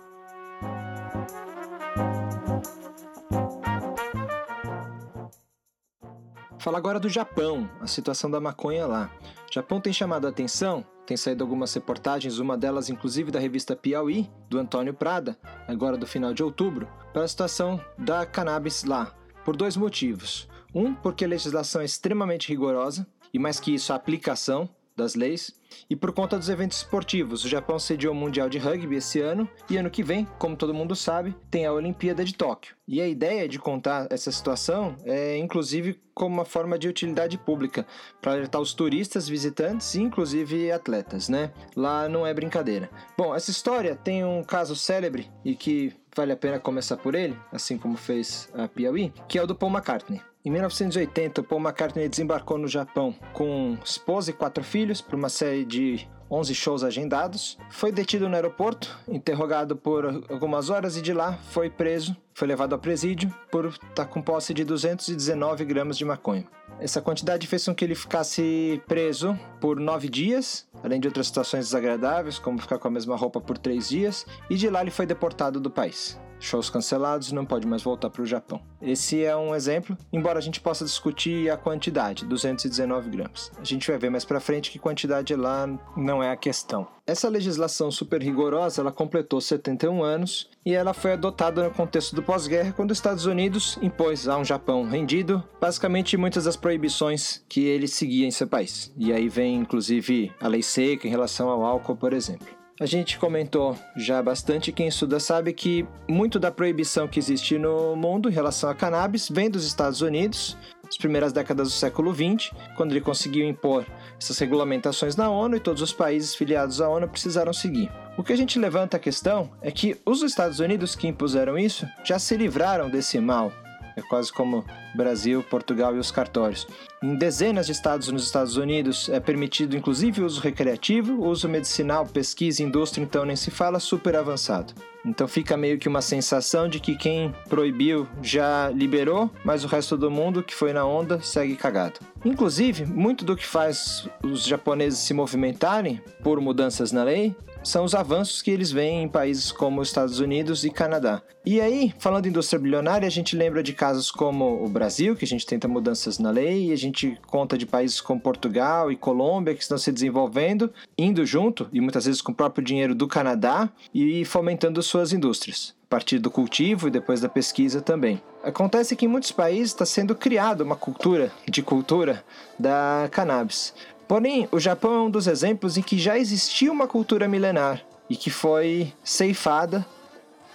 Fala 6.58 6.76
agora 6.76 6.98
do 6.98 7.08
Japão, 7.08 7.70
a 7.80 7.86
situação 7.86 8.28
da 8.28 8.40
maconha 8.40 8.86
lá. 8.86 9.10
Japão 9.50 9.80
tem 9.80 9.92
chamado 9.92 10.26
a 10.26 10.30
atenção, 10.30 10.84
tem 11.06 11.16
saído 11.16 11.44
algumas 11.44 11.72
reportagens, 11.72 12.40
uma 12.40 12.58
delas 12.58 12.90
inclusive 12.90 13.30
da 13.30 13.38
revista 13.38 13.76
Piauí, 13.76 14.28
do 14.50 14.58
Antônio 14.58 14.92
Prada, 14.92 15.38
agora 15.68 15.96
do 15.96 16.06
final 16.08 16.34
de 16.34 16.42
outubro, 16.42 16.88
para 17.12 17.22
a 17.22 17.28
situação 17.28 17.80
da 17.96 18.26
cannabis 18.26 18.82
lá, 18.82 19.14
por 19.44 19.56
dois 19.56 19.76
motivos. 19.76 20.48
Um, 20.74 20.92
porque 20.92 21.24
a 21.24 21.28
legislação 21.28 21.80
é 21.80 21.84
extremamente 21.84 22.48
rigorosa, 22.48 23.06
e 23.32 23.38
mais 23.38 23.60
que 23.60 23.72
isso, 23.72 23.92
a 23.92 23.96
aplicação 23.96 24.68
das 24.96 25.14
leis. 25.14 25.57
E 25.88 25.96
por 25.96 26.12
conta 26.12 26.38
dos 26.38 26.48
eventos 26.48 26.78
esportivos, 26.78 27.44
o 27.44 27.48
Japão 27.48 27.78
sediou 27.78 28.12
o 28.12 28.16
Mundial 28.16 28.48
de 28.48 28.58
Rugby 28.58 28.96
esse 28.96 29.20
ano 29.20 29.48
e 29.68 29.76
ano 29.76 29.90
que 29.90 30.02
vem, 30.02 30.26
como 30.38 30.56
todo 30.56 30.74
mundo 30.74 30.94
sabe, 30.94 31.34
tem 31.50 31.66
a 31.66 31.72
Olimpíada 31.72 32.24
de 32.24 32.34
Tóquio. 32.34 32.76
E 32.86 33.00
a 33.00 33.08
ideia 33.08 33.48
de 33.48 33.58
contar 33.58 34.06
essa 34.10 34.32
situação 34.32 34.96
é 35.04 35.36
inclusive 35.36 36.00
como 36.14 36.34
uma 36.34 36.44
forma 36.44 36.76
de 36.76 36.88
utilidade 36.88 37.38
pública, 37.38 37.86
para 38.20 38.32
alertar 38.32 38.60
os 38.60 38.74
turistas, 38.74 39.28
visitantes 39.28 39.94
e 39.94 40.00
inclusive 40.00 40.72
atletas, 40.72 41.28
né? 41.28 41.52
Lá 41.76 42.08
não 42.08 42.26
é 42.26 42.34
brincadeira. 42.34 42.90
Bom, 43.16 43.34
essa 43.34 43.52
história 43.52 43.94
tem 43.94 44.24
um 44.24 44.42
caso 44.42 44.74
célebre 44.74 45.30
e 45.44 45.54
que 45.54 45.94
vale 46.16 46.32
a 46.32 46.36
pena 46.36 46.58
começar 46.58 46.96
por 46.96 47.14
ele, 47.14 47.36
assim 47.52 47.78
como 47.78 47.96
fez 47.96 48.48
a 48.52 48.66
Piauí, 48.66 49.12
que 49.28 49.38
é 49.38 49.42
o 49.42 49.46
do 49.46 49.54
Paul 49.54 49.70
McCartney. 49.70 50.20
Em 50.48 50.50
1980, 50.50 51.42
Paul 51.42 51.60
McCartney 51.60 52.08
desembarcou 52.08 52.56
no 52.56 52.66
Japão 52.66 53.14
com 53.34 53.76
esposa 53.84 54.30
e 54.30 54.32
quatro 54.32 54.64
filhos 54.64 54.98
para 54.98 55.14
uma 55.14 55.28
série 55.28 55.62
de 55.62 56.08
11 56.30 56.54
shows 56.54 56.82
agendados. 56.82 57.58
Foi 57.68 57.92
detido 57.92 58.30
no 58.30 58.34
aeroporto, 58.34 58.98
interrogado 59.06 59.76
por 59.76 60.06
algumas 60.06 60.70
horas 60.70 60.96
e 60.96 61.02
de 61.02 61.12
lá 61.12 61.34
foi 61.50 61.68
preso. 61.68 62.16
Foi 62.32 62.48
levado 62.48 62.72
ao 62.72 62.78
presídio 62.78 63.30
por 63.50 63.66
estar 63.66 64.06
com 64.06 64.22
posse 64.22 64.54
de 64.54 64.64
219 64.64 65.66
gramas 65.66 65.98
de 65.98 66.06
maconha. 66.06 66.46
Essa 66.80 67.02
quantidade 67.02 67.46
fez 67.46 67.66
com 67.66 67.74
que 67.74 67.84
ele 67.84 67.94
ficasse 67.94 68.80
preso 68.88 69.38
por 69.60 69.78
nove 69.78 70.08
dias, 70.08 70.66
além 70.82 70.98
de 70.98 71.08
outras 71.08 71.26
situações 71.26 71.66
desagradáveis, 71.66 72.38
como 72.38 72.58
ficar 72.58 72.78
com 72.78 72.88
a 72.88 72.90
mesma 72.90 73.16
roupa 73.16 73.38
por 73.38 73.58
três 73.58 73.90
dias, 73.90 74.24
e 74.48 74.56
de 74.56 74.70
lá 74.70 74.80
ele 74.80 74.90
foi 74.90 75.04
deportado 75.04 75.60
do 75.60 75.70
país 75.70 76.18
shows 76.40 76.70
cancelados, 76.70 77.32
não 77.32 77.44
pode 77.44 77.66
mais 77.66 77.82
voltar 77.82 78.10
para 78.10 78.22
o 78.22 78.26
Japão. 78.26 78.60
Esse 78.80 79.24
é 79.24 79.36
um 79.36 79.54
exemplo, 79.54 79.96
embora 80.12 80.38
a 80.38 80.42
gente 80.42 80.60
possa 80.60 80.84
discutir 80.84 81.50
a 81.50 81.56
quantidade, 81.56 82.24
219 82.24 83.10
gramas. 83.10 83.50
A 83.58 83.64
gente 83.64 83.88
vai 83.88 83.98
ver 83.98 84.10
mais 84.10 84.24
para 84.24 84.40
frente 84.40 84.70
que 84.70 84.78
quantidade 84.78 85.34
lá 85.34 85.66
não 85.96 86.22
é 86.22 86.30
a 86.30 86.36
questão. 86.36 86.86
Essa 87.06 87.28
legislação 87.28 87.90
super 87.90 88.22
rigorosa, 88.22 88.82
ela 88.82 88.92
completou 88.92 89.40
71 89.40 90.02
anos 90.02 90.50
e 90.64 90.74
ela 90.74 90.92
foi 90.92 91.14
adotada 91.14 91.64
no 91.64 91.70
contexto 91.70 92.14
do 92.14 92.22
pós-guerra, 92.22 92.72
quando 92.72 92.90
os 92.90 92.98
Estados 92.98 93.24
Unidos 93.24 93.78
impôs 93.80 94.28
a 94.28 94.36
um 94.36 94.44
Japão 94.44 94.84
rendido 94.84 95.42
basicamente 95.58 96.18
muitas 96.18 96.44
das 96.44 96.56
proibições 96.56 97.42
que 97.48 97.64
ele 97.64 97.88
seguia 97.88 98.26
em 98.26 98.30
seu 98.30 98.46
país. 98.46 98.92
E 98.96 99.12
aí 99.12 99.28
vem 99.28 99.56
inclusive 99.56 100.30
a 100.38 100.48
lei 100.48 100.62
seca 100.62 101.06
em 101.06 101.10
relação 101.10 101.48
ao 101.48 101.64
álcool, 101.64 101.96
por 101.96 102.12
exemplo. 102.12 102.57
A 102.80 102.86
gente 102.86 103.18
comentou 103.18 103.76
já 103.96 104.22
bastante, 104.22 104.70
quem 104.70 104.86
estuda 104.86 105.18
sabe 105.18 105.52
que 105.52 105.84
muito 106.08 106.38
da 106.38 106.52
proibição 106.52 107.08
que 107.08 107.18
existe 107.18 107.58
no 107.58 107.96
mundo 107.96 108.28
em 108.28 108.32
relação 108.32 108.70
a 108.70 108.74
cannabis 108.74 109.28
vem 109.28 109.50
dos 109.50 109.66
Estados 109.66 110.00
Unidos, 110.00 110.56
nas 110.84 110.96
primeiras 110.96 111.32
décadas 111.32 111.68
do 111.68 111.74
século 111.74 112.14
XX, 112.14 112.52
quando 112.76 112.92
ele 112.92 113.00
conseguiu 113.00 113.48
impor 113.48 113.84
essas 114.16 114.38
regulamentações 114.38 115.16
na 115.16 115.28
ONU 115.28 115.56
e 115.56 115.60
todos 115.60 115.82
os 115.82 115.92
países 115.92 116.36
filiados 116.36 116.80
à 116.80 116.88
ONU 116.88 117.08
precisaram 117.08 117.52
seguir. 117.52 117.90
O 118.16 118.22
que 118.22 118.32
a 118.32 118.36
gente 118.36 118.60
levanta 118.60 118.96
a 118.96 119.00
questão 119.00 119.50
é 119.60 119.72
que 119.72 119.96
os 120.06 120.22
Estados 120.22 120.60
Unidos 120.60 120.94
que 120.94 121.08
impuseram 121.08 121.58
isso 121.58 121.84
já 122.04 122.16
se 122.16 122.36
livraram 122.36 122.88
desse 122.88 123.18
mal. 123.18 123.52
É 123.98 124.02
quase 124.02 124.32
como 124.32 124.64
Brasil, 124.94 125.42
Portugal 125.42 125.96
e 125.96 125.98
os 125.98 126.12
cartórios. 126.12 126.68
Em 127.02 127.16
dezenas 127.16 127.66
de 127.66 127.72
estados 127.72 128.08
nos 128.08 128.24
Estados 128.24 128.56
Unidos 128.56 129.08
é 129.08 129.18
permitido 129.18 129.76
inclusive 129.76 130.22
uso 130.22 130.40
recreativo, 130.40 131.26
uso 131.26 131.48
medicinal, 131.48 132.06
pesquisa, 132.06 132.62
indústria, 132.62 133.02
então 133.02 133.24
nem 133.24 133.34
se 133.34 133.50
fala, 133.50 133.80
super 133.80 134.14
avançado. 134.14 134.72
Então 135.04 135.26
fica 135.26 135.56
meio 135.56 135.78
que 135.78 135.88
uma 135.88 136.02
sensação 136.02 136.68
de 136.68 136.78
que 136.78 136.96
quem 136.96 137.34
proibiu 137.48 138.06
já 138.22 138.68
liberou, 138.70 139.30
mas 139.44 139.64
o 139.64 139.68
resto 139.68 139.96
do 139.96 140.10
mundo 140.10 140.42
que 140.42 140.54
foi 140.54 140.72
na 140.72 140.84
onda 140.84 141.20
segue 141.20 141.56
cagado. 141.56 142.00
Inclusive, 142.24 142.84
muito 142.84 143.24
do 143.24 143.36
que 143.36 143.46
faz 143.46 144.08
os 144.22 144.44
japoneses 144.44 145.00
se 145.00 145.14
movimentarem 145.14 146.00
por 146.22 146.40
mudanças 146.40 146.92
na 146.92 147.04
lei 147.04 147.34
são 147.62 147.84
os 147.84 147.94
avanços 147.94 148.40
que 148.42 148.50
eles 148.50 148.70
veem 148.70 149.02
em 149.02 149.08
países 149.08 149.52
como 149.52 149.80
os 149.80 149.88
Estados 149.88 150.20
Unidos 150.20 150.64
e 150.64 150.70
Canadá. 150.70 151.22
E 151.44 151.60
aí, 151.60 151.94
falando 151.98 152.26
em 152.26 152.28
indústria 152.28 152.58
bilionária, 152.58 153.06
a 153.06 153.10
gente 153.10 153.36
lembra 153.36 153.62
de 153.62 153.72
casos 153.72 154.10
como 154.10 154.64
o 154.64 154.68
Brasil, 154.68 155.16
que 155.16 155.24
a 155.24 155.28
gente 155.28 155.46
tenta 155.46 155.66
mudanças 155.66 156.18
na 156.18 156.30
lei, 156.30 156.66
e 156.66 156.72
a 156.72 156.76
gente 156.76 157.18
conta 157.26 157.56
de 157.56 157.66
países 157.66 158.00
como 158.00 158.20
Portugal 158.20 158.92
e 158.92 158.96
Colômbia 158.96 159.54
que 159.54 159.62
estão 159.62 159.78
se 159.78 159.92
desenvolvendo, 159.92 160.72
indo 160.96 161.24
junto, 161.24 161.68
e 161.72 161.80
muitas 161.80 162.06
vezes 162.06 162.20
com 162.20 162.32
o 162.32 162.34
próprio 162.34 162.64
dinheiro 162.64 162.94
do 162.94 163.08
Canadá, 163.08 163.68
e 163.94 164.24
fomentando 164.24 164.82
suas 164.82 165.12
indústrias 165.12 165.74
a 165.84 165.88
partir 165.88 166.18
do 166.18 166.30
cultivo 166.30 166.86
e 166.86 166.90
depois 166.90 167.18
da 167.22 167.30
pesquisa 167.30 167.80
também. 167.80 168.20
Acontece 168.42 168.94
que 168.94 169.06
em 169.06 169.08
muitos 169.08 169.32
países 169.32 169.68
está 169.68 169.86
sendo 169.86 170.14
criada 170.14 170.62
uma 170.62 170.76
cultura 170.76 171.32
de 171.48 171.62
cultura 171.62 172.22
da 172.58 173.08
cannabis. 173.10 173.72
Porém, 174.08 174.48
o 174.50 174.58
Japão 174.58 174.94
é 174.94 175.00
um 175.00 175.10
dos 175.10 175.26
exemplos 175.26 175.76
em 175.76 175.82
que 175.82 175.98
já 175.98 176.18
existia 176.18 176.72
uma 176.72 176.88
cultura 176.88 177.28
milenar 177.28 177.82
e 178.08 178.16
que 178.16 178.30
foi 178.30 178.90
ceifada 179.04 179.86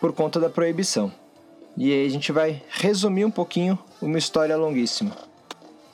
por 0.01 0.11
conta 0.11 0.39
da 0.39 0.49
proibição. 0.49 1.13
E 1.77 1.93
aí 1.93 2.05
a 2.05 2.09
gente 2.09 2.31
vai 2.31 2.63
resumir 2.69 3.25
um 3.25 3.31
pouquinho 3.31 3.77
uma 4.01 4.17
história 4.17 4.57
longuíssima. 4.57 5.15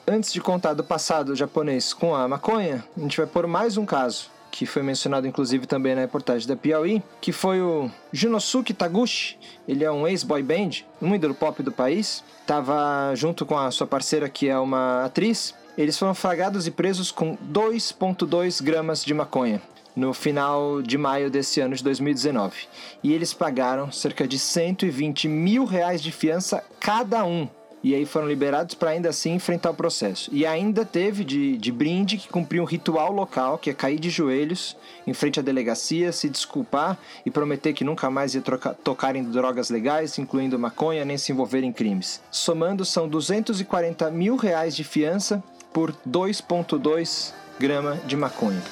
Antes 0.08 0.32
de 0.32 0.40
contar 0.40 0.72
do 0.72 0.82
passado 0.82 1.36
japonês 1.36 1.92
com 1.92 2.14
a 2.14 2.26
maconha, 2.26 2.82
a 2.96 3.00
gente 3.00 3.18
vai 3.18 3.26
pôr 3.26 3.46
mais 3.46 3.76
um 3.76 3.84
caso, 3.84 4.30
que 4.50 4.64
foi 4.64 4.82
mencionado 4.82 5.26
inclusive 5.26 5.66
também 5.66 5.94
na 5.94 6.00
reportagem 6.00 6.48
da 6.48 6.56
Piauí, 6.56 7.02
que 7.20 7.30
foi 7.30 7.60
o 7.60 7.90
Junosuke 8.10 8.72
Taguchi. 8.72 9.38
Ele 9.68 9.84
é 9.84 9.92
um 9.92 10.08
ex-boy 10.08 10.42
band, 10.42 10.70
um 11.00 11.14
ídolo 11.14 11.34
pop 11.34 11.62
do 11.62 11.70
país. 11.70 12.24
Estava 12.40 13.14
junto 13.14 13.44
com 13.44 13.56
a 13.56 13.70
sua 13.70 13.86
parceira, 13.86 14.28
que 14.30 14.48
é 14.48 14.58
uma 14.58 15.04
atriz, 15.04 15.54
eles 15.76 15.98
foram 15.98 16.14
flagrados 16.14 16.66
e 16.66 16.70
presos 16.70 17.10
com 17.10 17.36
2,2 17.36 18.62
gramas 18.62 19.04
de 19.04 19.14
maconha 19.14 19.60
no 19.94 20.14
final 20.14 20.80
de 20.82 20.96
maio 20.96 21.30
desse 21.30 21.60
ano 21.60 21.74
de 21.74 21.82
2019. 21.82 22.68
E 23.02 23.12
eles 23.12 23.34
pagaram 23.34 23.90
cerca 23.90 24.26
de 24.26 24.38
120 24.38 25.28
mil 25.28 25.64
reais 25.64 26.02
de 26.02 26.12
fiança 26.12 26.64
cada 26.78 27.24
um. 27.24 27.48
E 27.82 27.94
aí 27.94 28.04
foram 28.04 28.28
liberados 28.28 28.74
para 28.74 28.90
ainda 28.90 29.08
assim 29.08 29.32
enfrentar 29.32 29.70
o 29.70 29.74
processo. 29.74 30.28
E 30.34 30.44
ainda 30.44 30.84
teve 30.84 31.24
de, 31.24 31.56
de 31.56 31.72
brinde 31.72 32.18
que 32.18 32.28
cumpriu 32.28 32.62
um 32.62 32.66
ritual 32.66 33.10
local, 33.10 33.56
que 33.56 33.70
é 33.70 33.74
cair 33.74 33.98
de 33.98 34.10
joelhos 34.10 34.76
em 35.06 35.14
frente 35.14 35.40
à 35.40 35.42
delegacia, 35.42 36.12
se 36.12 36.28
desculpar 36.28 36.98
e 37.24 37.30
prometer 37.30 37.72
que 37.72 37.82
nunca 37.82 38.10
mais 38.10 38.34
ia 38.34 38.42
trocar, 38.42 38.74
tocar 38.74 39.16
em 39.16 39.24
drogas 39.24 39.70
legais, 39.70 40.18
incluindo 40.18 40.58
maconha, 40.58 41.06
nem 41.06 41.16
se 41.16 41.32
envolver 41.32 41.64
em 41.64 41.72
crimes. 41.72 42.20
Somando, 42.30 42.84
são 42.84 43.08
240 43.08 44.10
mil 44.10 44.36
reais 44.36 44.76
de 44.76 44.84
fiança 44.84 45.42
por 45.72 45.92
2,2 46.08 47.32
grama 47.58 47.96
de 48.06 48.16
maconha. 48.16 48.62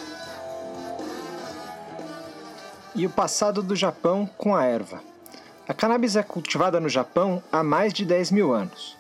E 2.95 3.07
o 3.07 3.11
passado 3.11 3.63
do 3.63 3.77
Japão 3.77 4.29
com 4.37 4.57
a 4.57 4.65
erva. 4.65 5.01
A 5.69 5.75
cannabis 5.75 6.17
é 6.17 6.23
cultivada 6.23 6.81
no 6.81 6.89
Japão 6.89 7.43
há 7.53 7.63
mais 7.63 7.93
de 7.93 8.05
10 8.05 8.31
mil 8.31 8.53
anos. 8.53 8.97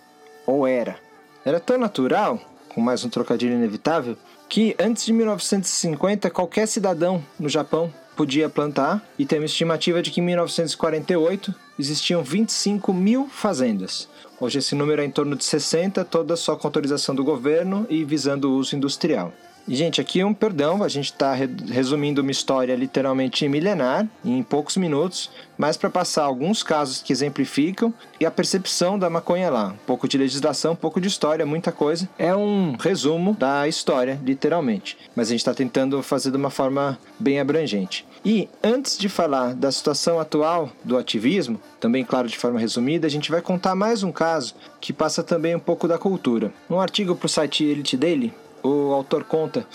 Ou 0.46 0.66
era. 0.66 0.98
Era 1.44 1.58
tão 1.58 1.78
natural, 1.78 2.38
com 2.74 2.80
mais 2.80 3.04
um 3.04 3.08
trocadilho 3.08 3.54
inevitável, 3.54 4.16
que 4.48 4.76
antes 4.78 5.04
de 5.04 5.12
1950 5.12 6.30
qualquer 6.30 6.66
cidadão 6.66 7.24
no 7.38 7.48
Japão 7.48 7.92
podia 8.18 8.48
plantar 8.48 9.00
e 9.16 9.24
tem 9.24 9.38
uma 9.38 9.46
estimativa 9.46 10.02
de 10.02 10.10
que 10.10 10.20
em 10.20 10.24
1948 10.24 11.54
existiam 11.78 12.20
25 12.20 12.92
mil 12.92 13.28
fazendas. 13.28 14.08
Hoje 14.40 14.58
esse 14.58 14.74
número 14.74 15.00
é 15.00 15.04
em 15.04 15.10
torno 15.10 15.36
de 15.36 15.44
60, 15.44 16.04
toda 16.04 16.34
só 16.34 16.56
com 16.56 16.66
autorização 16.66 17.14
do 17.14 17.22
governo 17.22 17.86
e 17.88 18.04
visando 18.04 18.50
o 18.50 18.56
uso 18.56 18.74
industrial. 18.74 19.32
Gente, 19.70 20.00
aqui 20.00 20.20
é 20.20 20.24
um 20.24 20.32
perdão, 20.32 20.82
a 20.82 20.88
gente 20.88 21.12
está 21.12 21.34
resumindo 21.34 22.22
uma 22.22 22.30
história 22.30 22.74
literalmente 22.74 23.46
milenar, 23.46 24.08
em 24.24 24.42
poucos 24.42 24.78
minutos, 24.78 25.30
mas 25.58 25.76
para 25.76 25.90
passar 25.90 26.24
alguns 26.24 26.62
casos 26.62 27.02
que 27.02 27.12
exemplificam 27.12 27.92
e 28.18 28.24
a 28.24 28.30
percepção 28.30 28.98
da 28.98 29.10
maconha 29.10 29.50
lá. 29.50 29.68
Um 29.68 29.86
pouco 29.86 30.08
de 30.08 30.16
legislação, 30.16 30.72
um 30.72 30.76
pouco 30.76 30.98
de 30.98 31.08
história, 31.08 31.44
muita 31.44 31.70
coisa. 31.70 32.08
É 32.18 32.34
um 32.34 32.76
resumo 32.80 33.34
da 33.34 33.68
história, 33.68 34.18
literalmente. 34.24 34.96
Mas 35.14 35.28
a 35.28 35.30
gente 35.32 35.40
está 35.40 35.52
tentando 35.52 36.02
fazer 36.02 36.30
de 36.30 36.38
uma 36.38 36.50
forma 36.50 36.98
bem 37.18 37.38
abrangente. 37.38 38.06
E 38.24 38.48
antes 38.62 38.96
de 38.96 39.08
falar 39.08 39.54
da 39.54 39.70
situação 39.70 40.18
atual 40.18 40.70
do 40.82 40.96
ativismo, 40.96 41.60
também 41.78 42.04
claro 42.04 42.26
de 42.26 42.38
forma 42.38 42.58
resumida, 42.58 43.06
a 43.06 43.10
gente 43.10 43.30
vai 43.30 43.42
contar 43.42 43.74
mais 43.74 44.02
um 44.02 44.10
caso 44.10 44.54
que 44.80 44.94
passa 44.94 45.22
também 45.22 45.54
um 45.54 45.60
pouco 45.60 45.86
da 45.86 45.98
cultura. 45.98 46.52
Um 46.70 46.80
artigo 46.80 47.14
para 47.14 47.26
o 47.26 47.28
site 47.28 47.64
Elite 47.64 47.96
Daily, 47.96 48.32
o 48.62 48.92
autor 48.92 49.24
conta 49.24 49.66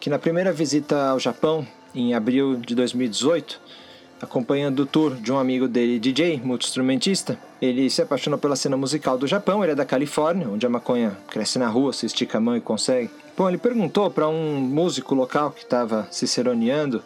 que 0.00 0.10
na 0.10 0.18
primeira 0.18 0.52
visita 0.52 1.08
ao 1.08 1.18
Japão, 1.18 1.66
em 1.94 2.14
abril 2.14 2.56
de 2.56 2.74
2018, 2.74 3.60
acompanhando 4.20 4.80
o 4.80 4.86
tour 4.86 5.14
de 5.14 5.32
um 5.32 5.38
amigo 5.38 5.68
dele, 5.68 5.98
DJ, 5.98 6.40
multi-instrumentista, 6.42 7.38
ele 7.60 7.90
se 7.90 8.02
apaixonou 8.02 8.38
pela 8.38 8.56
cena 8.56 8.76
musical 8.76 9.18
do 9.18 9.26
Japão, 9.26 9.62
ele 9.62 9.72
é 9.72 9.74
da 9.74 9.84
Califórnia, 9.84 10.48
onde 10.48 10.66
a 10.66 10.70
maconha 10.70 11.16
cresce 11.28 11.58
na 11.58 11.68
rua, 11.68 11.92
se 11.92 12.06
estica 12.06 12.38
a 12.38 12.40
mão 12.40 12.56
e 12.56 12.60
consegue. 12.60 13.10
Bom, 13.36 13.48
ele 13.48 13.58
perguntou 13.58 14.10
para 14.10 14.28
um 14.28 14.60
músico 14.60 15.14
local 15.14 15.50
que 15.50 15.62
estava 15.62 16.08
ciceroneando 16.10 17.02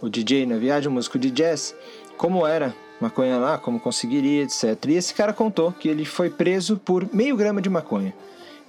o 0.00 0.08
DJ 0.08 0.46
na 0.46 0.56
viagem, 0.56 0.88
um 0.88 0.92
músico 0.92 1.18
de 1.18 1.30
jazz, 1.30 1.74
como 2.16 2.46
era 2.46 2.74
maconha 3.00 3.38
lá, 3.38 3.58
como 3.58 3.80
conseguiria, 3.80 4.42
etc. 4.42 4.78
E 4.88 4.94
esse 4.94 5.12
cara 5.14 5.32
contou 5.32 5.72
que 5.72 5.88
ele 5.88 6.04
foi 6.04 6.30
preso 6.30 6.76
por 6.76 7.08
meio 7.12 7.36
grama 7.36 7.60
de 7.60 7.68
maconha. 7.68 8.14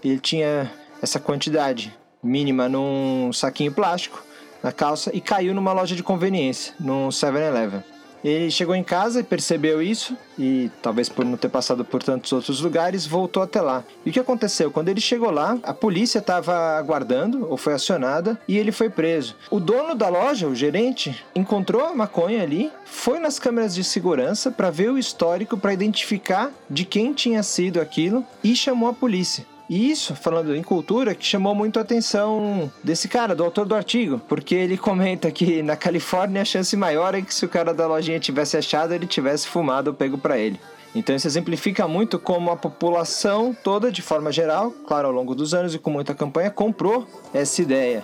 Ele 0.03 0.19
tinha 0.19 0.71
essa 1.05 1.19
quantidade 1.19 1.95
mínima 2.21 2.67
num 2.67 3.31
saquinho 3.31 3.71
plástico 3.71 4.23
na 4.61 4.71
calça 4.71 5.11
e 5.13 5.21
caiu 5.21 5.53
numa 5.53 5.71
loja 5.71 5.95
de 5.95 6.01
conveniência, 6.01 6.73
num 6.79 7.09
7-Eleven. 7.09 7.83
Ele 8.23 8.49
chegou 8.49 8.73
em 8.73 8.83
casa 8.83 9.19
e 9.19 9.23
percebeu 9.23 9.83
isso, 9.83 10.17
e 10.39 10.71
talvez 10.81 11.07
por 11.07 11.23
não 11.23 11.37
ter 11.37 11.47
passado 11.47 11.85
por 11.85 12.01
tantos 12.01 12.33
outros 12.33 12.59
lugares, 12.59 13.05
voltou 13.05 13.43
até 13.43 13.61
lá. 13.61 13.83
E 14.03 14.09
o 14.09 14.11
que 14.11 14.19
aconteceu? 14.19 14.71
Quando 14.71 14.89
ele 14.89 14.99
chegou 14.99 15.29
lá, 15.29 15.59
a 15.61 15.75
polícia 15.75 16.17
estava 16.17 16.75
aguardando, 16.75 17.47
ou 17.47 17.55
foi 17.55 17.73
acionada, 17.73 18.41
e 18.47 18.57
ele 18.57 18.71
foi 18.71 18.89
preso. 18.89 19.35
O 19.51 19.59
dono 19.59 19.93
da 19.93 20.09
loja, 20.09 20.47
o 20.47 20.55
gerente, 20.55 21.23
encontrou 21.35 21.85
a 21.85 21.93
maconha 21.93 22.41
ali, 22.41 22.71
foi 22.83 23.19
nas 23.19 23.37
câmeras 23.37 23.75
de 23.75 23.83
segurança 23.83 24.49
para 24.49 24.71
ver 24.71 24.89
o 24.89 24.97
histórico, 24.97 25.55
para 25.55 25.73
identificar 25.73 26.51
de 26.67 26.83
quem 26.83 27.13
tinha 27.13 27.43
sido 27.43 27.79
aquilo 27.79 28.25
e 28.43 28.55
chamou 28.55 28.89
a 28.89 28.93
polícia. 28.93 29.45
E 29.69 29.89
isso, 29.89 30.15
falando 30.15 30.55
em 30.55 30.61
cultura, 30.61 31.15
que 31.15 31.25
chamou 31.25 31.55
muito 31.55 31.79
a 31.79 31.81
atenção 31.81 32.71
desse 32.83 33.07
cara, 33.07 33.35
do 33.35 33.43
autor 33.43 33.65
do 33.65 33.73
artigo, 33.73 34.21
porque 34.27 34.53
ele 34.53 34.77
comenta 34.77 35.31
que 35.31 35.63
na 35.63 35.75
Califórnia 35.75 36.43
a 36.43 36.45
chance 36.45 36.75
maior 36.77 37.15
é 37.15 37.21
que 37.21 37.33
se 37.33 37.45
o 37.45 37.49
cara 37.49 37.73
da 37.73 37.87
lojinha 37.87 38.19
tivesse 38.19 38.57
achado, 38.57 38.93
ele 38.93 39.07
tivesse 39.07 39.47
fumado 39.47 39.89
ou 39.89 39.95
pego 39.95 40.17
para 40.17 40.37
ele. 40.37 40.59
Então 40.93 41.15
isso 41.15 41.27
exemplifica 41.27 41.87
muito 41.87 42.17
como 42.17 42.51
a 42.51 42.55
população 42.55 43.55
toda, 43.63 43.91
de 43.91 44.01
forma 44.01 44.31
geral, 44.31 44.71
claro, 44.87 45.07
ao 45.07 45.13
longo 45.13 45.35
dos 45.35 45.53
anos 45.53 45.73
e 45.73 45.79
com 45.79 45.89
muita 45.89 46.13
campanha, 46.13 46.49
comprou 46.49 47.05
essa 47.33 47.61
ideia. 47.61 48.03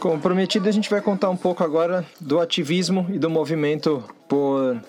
Como 0.00 0.18
prometido, 0.18 0.66
a 0.66 0.72
gente 0.72 0.88
vai 0.88 1.02
contar 1.02 1.28
um 1.28 1.36
pouco 1.36 1.62
agora 1.62 2.06
do 2.18 2.40
ativismo 2.40 3.06
e 3.10 3.18
do 3.18 3.28
movimento 3.28 4.02
por 4.26 4.80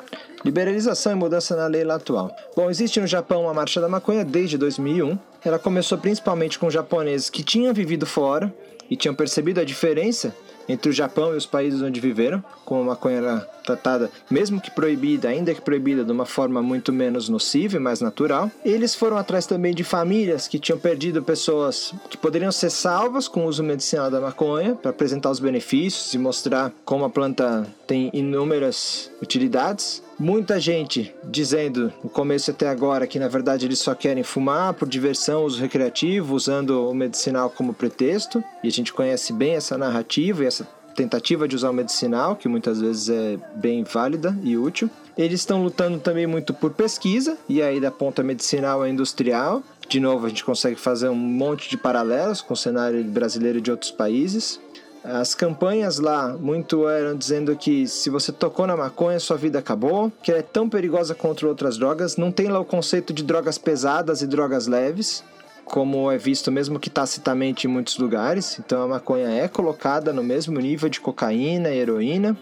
Liberalização 0.46 1.12
e 1.12 1.16
mudança 1.16 1.54
na 1.54 1.68
lei 1.68 1.84
atual. 1.84 2.34
Bom, 2.56 2.70
existe 2.70 2.98
no 3.02 3.06
Japão 3.06 3.50
a 3.50 3.54
Marcha 3.54 3.82
da 3.82 3.90
Maconha 3.90 4.24
desde 4.24 4.58
2001. 4.58 5.20
Ela 5.44 5.60
começou 5.60 5.98
principalmente 5.98 6.58
com 6.58 6.70
japoneses 6.70 7.30
que 7.30 7.44
tinham 7.44 7.74
vivido 7.74 8.06
fora 8.06 8.54
e 8.90 8.96
tinham 8.96 9.14
percebido 9.14 9.60
a 9.60 9.66
diferença 9.66 10.34
entre 10.68 10.90
o 10.90 10.94
Japão 10.94 11.34
e 11.34 11.38
os 11.38 11.46
países 11.46 11.82
onde 11.82 12.00
viveram, 12.00 12.44
como 12.66 12.82
a 12.82 12.86
maconha 12.86 13.18
era 13.18 13.40
tratada, 13.64 14.10
mesmo 14.30 14.60
que 14.60 14.72
proibida, 14.72 15.30
ainda 15.30 15.54
que 15.54 15.62
proibida 15.62 16.04
de 16.04 16.12
uma 16.12 16.26
forma 16.26 16.62
muito 16.62 16.92
menos 16.92 17.30
nociva 17.30 17.78
e 17.78 17.80
mais 17.80 18.02
natural. 18.02 18.50
Eles 18.66 18.96
foram 18.96 19.18
atrás 19.18 19.46
também 19.46 19.74
de 19.74 19.84
famílias 19.84 20.48
que 20.48 20.60
tinham 20.60 20.80
perdido 20.80 21.22
pessoas 21.22 21.94
que 22.10 22.18
poderiam 22.18 22.52
ser 22.52 22.70
salvas 22.70 23.28
com 23.28 23.46
o 23.46 23.48
uso 23.48 23.64
medicinal 23.64 24.10
da 24.10 24.20
maconha, 24.20 24.76
para 24.76 24.92
apresentar 24.92 25.30
os 25.30 25.40
benefícios 25.40 26.14
e 26.14 26.18
mostrar 26.18 26.72
como 26.84 27.06
a 27.06 27.10
planta 27.10 27.68
tem 27.86 28.10
inúmeras 28.14 29.12
utilidades 29.22 30.02
Muita 30.22 30.60
gente 30.60 31.12
dizendo 31.24 31.92
no 32.04 32.08
começo 32.08 32.52
até 32.52 32.70
agora 32.70 33.08
que 33.08 33.18
na 33.18 33.28
verdade 33.28 33.66
eles 33.66 33.80
só 33.80 33.96
querem 33.96 34.22
fumar 34.22 34.72
por 34.76 34.88
diversão, 34.88 35.46
uso 35.46 35.60
recreativo, 35.60 36.36
usando 36.36 36.88
o 36.88 36.94
medicinal 36.94 37.50
como 37.50 37.74
pretexto. 37.74 38.44
E 38.64 38.68
a 38.68 38.72
gente 38.72 38.94
conhece 38.94 39.34
bem 39.34 39.56
essa 39.56 39.80
narrativa 39.80 40.44
e 40.44 40.46
essa 40.46 40.64
tentativa 40.96 41.48
de 41.48 41.56
usar 41.56 41.72
o 41.72 41.74
medicinal, 41.74 42.36
que 42.36 42.48
muitas 42.48 42.80
vezes 42.80 43.10
é 43.10 43.40
bem 43.56 43.84
válida 43.84 44.38
e 44.44 44.56
útil. 44.56 44.92
Eles 45.18 45.40
estão 45.40 45.64
lutando 45.64 45.98
também 45.98 46.28
muito 46.28 46.54
por 46.54 46.72
pesquisa, 46.72 47.36
e 47.50 47.60
aí 47.60 47.80
da 47.80 47.90
ponta 47.90 48.22
medicinal 48.22 48.84
a 48.84 48.90
industrial. 48.90 49.64
De 49.90 50.00
novo, 50.00 50.28
a 50.28 50.30
gente 50.30 50.46
consegue 50.46 50.76
fazer 50.76 51.10
um 51.10 51.16
monte 51.16 51.68
de 51.68 51.78
paralelos 51.78 52.42
com 52.42 52.54
o 52.54 52.58
cenário 52.58 53.04
brasileiro 53.04 53.58
e 53.58 53.62
de 53.62 53.72
outros 53.72 53.90
países. 53.90 54.60
As 55.04 55.34
campanhas 55.34 55.98
lá 55.98 56.30
muito 56.38 56.88
eram 56.88 57.16
dizendo 57.16 57.56
que 57.56 57.88
se 57.88 58.10
você 58.10 58.32
tocou 58.32 58.68
na 58.68 58.78
maconha, 58.78 59.20
sua 59.20 59.36
vida 59.36 59.58
acabou, 59.58 60.12
que 60.22 60.32
ela 60.32 60.40
é 60.40 60.44
tão 60.44 60.70
perigosa 60.70 61.16
contra 61.16 61.48
outras 61.48 61.78
drogas. 61.78 62.18
Não 62.18 62.32
tem 62.32 62.48
lá 62.48 62.60
o 62.60 62.66
conceito 62.66 63.12
de 63.12 63.24
drogas 63.24 63.58
pesadas 63.58 64.22
e 64.22 64.28
drogas 64.28 64.68
leves 64.68 65.24
como 65.72 66.12
é 66.12 66.18
visto 66.18 66.52
mesmo 66.52 66.78
que 66.78 66.90
tacitamente 66.90 67.66
em 67.66 67.70
muitos 67.70 67.98
lugares. 67.98 68.60
Então 68.60 68.84
a 68.84 68.88
maconha 68.88 69.30
é 69.30 69.48
colocada 69.48 70.12
no 70.12 70.22
mesmo 70.22 70.60
nível 70.60 70.90
de 70.90 71.00
cocaína 71.00 71.70
e 71.70 71.80
heroína. 71.80 72.38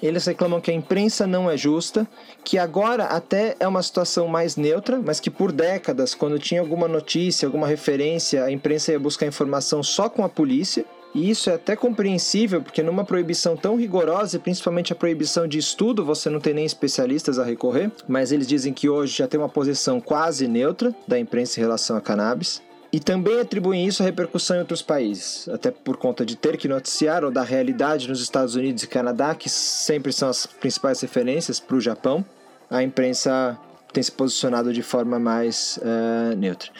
Eles 0.00 0.24
reclamam 0.26 0.60
que 0.60 0.70
a 0.70 0.74
imprensa 0.74 1.26
não 1.26 1.50
é 1.50 1.56
justa, 1.56 2.06
que 2.44 2.56
agora 2.56 3.04
até 3.06 3.56
é 3.58 3.66
uma 3.66 3.82
situação 3.82 4.28
mais 4.28 4.54
neutra, 4.54 5.02
mas 5.04 5.18
que 5.18 5.28
por 5.28 5.50
décadas, 5.50 6.14
quando 6.14 6.38
tinha 6.38 6.60
alguma 6.60 6.86
notícia, 6.86 7.46
alguma 7.46 7.66
referência, 7.66 8.44
a 8.44 8.52
imprensa 8.52 8.92
ia 8.92 9.00
buscar 9.00 9.26
informação 9.26 9.82
só 9.82 10.08
com 10.08 10.24
a 10.24 10.28
polícia. 10.28 10.84
E 11.14 11.30
isso 11.30 11.48
é 11.48 11.54
até 11.54 11.74
compreensível, 11.74 12.62
porque 12.62 12.82
numa 12.82 13.04
proibição 13.04 13.56
tão 13.56 13.76
rigorosa, 13.76 14.36
e 14.36 14.40
principalmente 14.40 14.92
a 14.92 14.96
proibição 14.96 15.48
de 15.48 15.58
estudo, 15.58 16.04
você 16.04 16.28
não 16.28 16.40
tem 16.40 16.54
nem 16.54 16.64
especialistas 16.64 17.38
a 17.38 17.44
recorrer, 17.44 17.90
mas 18.06 18.30
eles 18.30 18.46
dizem 18.46 18.72
que 18.72 18.88
hoje 18.88 19.16
já 19.16 19.26
tem 19.26 19.40
uma 19.40 19.48
posição 19.48 20.00
quase 20.00 20.46
neutra 20.46 20.94
da 21.06 21.18
imprensa 21.18 21.58
em 21.58 21.62
relação 21.62 21.96
a 21.96 22.00
cannabis. 22.00 22.62
E 22.90 22.98
também 22.98 23.38
atribuem 23.38 23.86
isso 23.86 24.02
à 24.02 24.06
repercussão 24.06 24.56
em 24.56 24.60
outros 24.60 24.80
países, 24.80 25.46
até 25.48 25.70
por 25.70 25.98
conta 25.98 26.24
de 26.24 26.36
ter 26.36 26.56
que 26.56 26.66
noticiar 26.66 27.22
ou 27.22 27.30
da 27.30 27.42
realidade 27.42 28.08
nos 28.08 28.22
Estados 28.22 28.54
Unidos 28.54 28.82
e 28.82 28.86
Canadá, 28.86 29.34
que 29.34 29.48
sempre 29.48 30.10
são 30.10 30.28
as 30.28 30.46
principais 30.46 31.00
referências 31.00 31.60
para 31.60 31.76
o 31.76 31.80
Japão. 31.80 32.24
A 32.70 32.82
imprensa 32.82 33.58
tem 33.92 34.02
se 34.02 34.12
posicionado 34.12 34.72
de 34.72 34.82
forma 34.82 35.18
mais 35.18 35.78
uh, 35.82 36.36
neutra. 36.36 36.70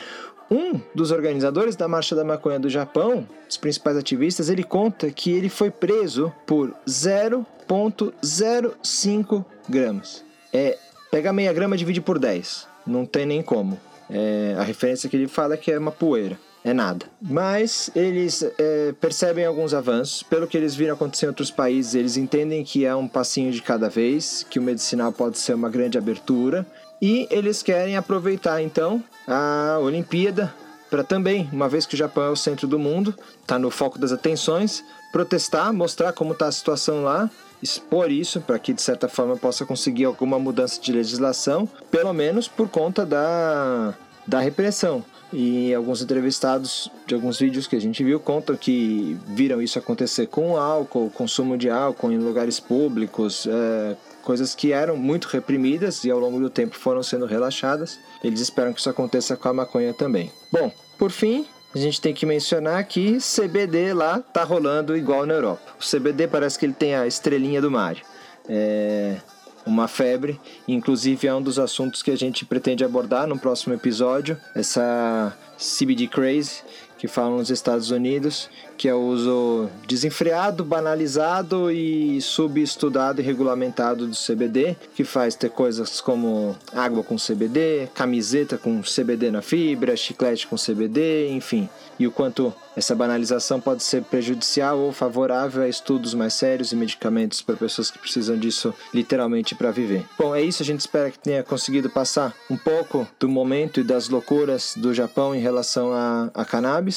Um 0.51 0.81
dos 0.95 1.11
organizadores 1.11 1.77
da 1.77 1.87
Marcha 1.87 2.17
da 2.17 2.25
Maconha 2.25 2.59
do 2.59 2.71
Japão, 2.71 3.29
os 3.49 3.59
principais 3.59 3.97
ativistas, 3.97 4.49
ele 4.49 4.65
conta 4.65 5.11
que 5.11 5.31
ele 5.31 5.49
foi 5.49 5.71
preso 5.71 6.33
por 6.47 6.75
0,05 6.87 9.45
gramas. 9.69 10.25
É, 10.53 10.77
pega 11.11 11.33
meia 11.33 11.53
grama 11.53 11.75
e 11.75 11.79
divide 11.79 12.01
por 12.01 12.19
10. 12.19 12.67
Não 12.87 13.05
tem 13.05 13.27
nem 13.27 13.43
como. 13.43 13.79
É, 14.09 14.55
a 14.59 14.63
referência 14.63 15.11
que 15.11 15.17
ele 15.17 15.29
fala 15.29 15.55
é 15.55 15.57
que 15.57 15.71
é 15.71 15.79
uma 15.79 15.93
poeira. 15.93 16.39
É 16.65 16.73
nada. 16.73 17.07
Mas 17.21 17.91
eles 17.95 18.43
é, 18.59 18.93
percebem 19.01 19.45
alguns 19.45 19.73
avanços. 19.73 20.23
Pelo 20.23 20.47
que 20.47 20.57
eles 20.57 20.75
viram 20.75 20.95
acontecer 20.95 21.27
em 21.27 21.29
outros 21.29 21.51
países, 21.51 21.95
eles 21.95 22.17
entendem 22.17 22.65
que 22.65 22.85
é 22.85 22.95
um 22.95 23.07
passinho 23.07 23.53
de 23.53 23.63
cada 23.63 23.89
vez, 23.89 24.45
que 24.49 24.59
o 24.59 24.63
medicinal 24.63 25.13
pode 25.13 25.39
ser 25.39 25.55
uma 25.55 25.69
grande 25.69 25.97
abertura. 25.97 26.67
E 27.01 27.29
eles 27.31 27.63
querem 27.63 27.97
aproveitar 27.97 28.63
então 28.63 29.03
a 29.27 29.79
Olimpíada 29.81 30.55
para 30.91 31.05
também, 31.05 31.49
uma 31.53 31.69
vez 31.69 31.85
que 31.85 31.95
o 31.95 31.99
Japão 31.99 32.25
é 32.25 32.31
o 32.31 32.37
centro 32.37 32.67
do 32.67 32.79
mundo, 32.79 33.15
está 33.43 33.59
no 33.59 33.71
foco 33.71 33.99
das 33.99 34.11
atenções, 34.11 34.83
protestar, 35.13 35.73
mostrar 35.73 36.13
como 36.13 36.33
está 36.33 36.47
a 36.47 36.53
situação 36.53 37.03
lá 37.03 37.31
expor 37.63 38.11
isso 38.11 38.41
para 38.41 38.59
que 38.59 38.73
de 38.73 38.83
certa 38.83 39.09
forma 39.09 39.37
possa 39.37 39.65
conseguir 39.65 40.05
alguma 40.05 40.39
mudança 40.39 40.81
de 40.81 40.93
legislação, 40.93 41.69
pelo 41.91 42.13
menos 42.13 42.49
por 42.49 42.69
conta 42.69 43.05
da, 43.05 43.95
da 44.27 44.41
repressão. 44.41 45.05
E 45.31 45.75
alguns 45.75 46.01
entrevistados 46.01 46.91
de 47.07 47.15
alguns 47.15 47.39
vídeos 47.39 47.67
que 47.67 47.77
a 47.77 47.81
gente 47.81 48.03
viu 48.03 48.19
contam 48.19 48.57
que 48.57 49.19
viram 49.27 49.61
isso 49.61 49.79
acontecer 49.79 50.27
com 50.27 50.57
álcool, 50.57 51.11
consumo 51.11 51.59
de 51.59 51.69
álcool 51.69 52.11
em 52.11 52.19
lugares 52.19 52.59
públicos, 52.59 53.47
é, 53.47 53.97
coisas 54.29 54.55
que 54.55 54.73
eram 54.75 54.95
muito 54.95 55.25
reprimidas 55.25 56.05
e 56.05 56.11
ao 56.11 56.19
longo 56.19 56.39
do 56.39 56.51
tempo 56.51 56.77
foram 56.77 57.03
sendo 57.03 57.25
relaxadas. 57.25 57.99
Eles 58.23 58.41
esperam 58.41 58.75
que 58.75 58.79
isso 58.79 58.91
aconteça 58.91 59.35
com 59.39 59.49
a 59.49 59.55
maconha 59.55 59.95
também. 59.95 60.31
Bom, 60.53 60.71
por 60.99 61.11
fim, 61.11 61.47
a 61.75 61.79
gente 61.79 61.99
tem 61.99 62.13
que 62.13 62.27
mencionar 62.27 62.85
que 62.85 63.17
CBD 63.23 63.95
lá 63.95 64.21
tá 64.21 64.45
rolando 64.45 64.95
igual 64.95 65.25
na 65.25 65.33
Europa. 65.33 65.63
O 65.81 65.83
CBD 65.83 66.29
parece 66.29 66.59
que 66.59 66.67
ele 66.67 66.75
tem 66.75 66.95
a 66.95 67.07
estrelinha 67.07 67.63
do 67.63 67.71
Mario. 67.71 68.05
É 68.47 69.17
uma 69.65 69.89
febre, 69.89 70.39
inclusive 70.67 71.27
é 71.27 71.35
um 71.35 71.41
dos 71.41 71.59
assuntos 71.59 72.03
que 72.03 72.11
a 72.11 72.17
gente 72.17 72.45
pretende 72.45 72.85
abordar 72.85 73.27
no 73.27 73.39
próximo 73.39 73.73
episódio, 73.73 74.39
essa 74.55 75.35
CBD 75.57 76.07
craze 76.07 76.63
que 76.99 77.09
falam 77.09 77.39
nos 77.39 77.49
Estados 77.49 77.91
Unidos, 77.91 78.51
que 78.77 78.89
é 78.89 78.95
o 78.95 79.01
uso 79.01 79.69
desenfreado, 79.87 80.65
banalizado 80.65 81.71
e 81.71 82.21
subestudado 82.21 83.21
e 83.21 83.25
regulamentado 83.25 84.07
do 84.07 84.15
CBD, 84.15 84.77
que 84.95 85.05
faz 85.05 85.35
ter 85.35 85.51
coisas 85.51 86.01
como 86.01 86.57
água 86.73 87.03
com 87.03 87.17
CBD, 87.17 87.89
camiseta 87.95 88.59
com 88.59 88.83
CBD 88.83 89.31
na 89.31 89.43
fibra, 89.43 89.97
chiclete 89.97 90.47
com 90.47 90.57
CBD, 90.57 91.31
enfim. 91.31 91.69
E 91.99 92.07
o 92.07 92.13
quanto 92.13 92.53
essa 92.77 92.95
banalização 92.95 93.61
pode 93.61 93.83
ser 93.83 94.05
prejudicial 94.05 94.79
ou 94.79 94.93
favorável 94.93 95.65
a 95.65 95.69
estudos 95.69 96.15
mais 96.15 96.35
sérios 96.35 96.71
e 96.71 96.77
medicamentos 96.77 97.43
para 97.43 97.57
pessoas 97.57 97.91
que 97.91 97.99
precisam 97.99 98.39
disso 98.39 98.73
literalmente 98.95 99.57
para 99.57 99.73
viver. 99.73 100.05
Bom, 100.17 100.33
é 100.33 100.41
isso. 100.41 100.63
A 100.63 100.67
gente 100.67 100.81
espera 100.81 101.11
que 101.11 101.19
tenha 101.19 101.43
conseguido 101.43 101.91
passar 101.91 102.33
um 102.49 102.57
pouco 102.57 103.07
do 103.19 103.29
momento 103.29 103.81
e 103.81 103.85
das 103.85 104.09
loucuras 104.09 104.75
do 104.77 104.95
Japão 104.95 105.35
em 105.35 105.41
relação 105.41 105.93
a, 105.93 106.31
a 106.33 106.45
cannabis. 106.45 106.88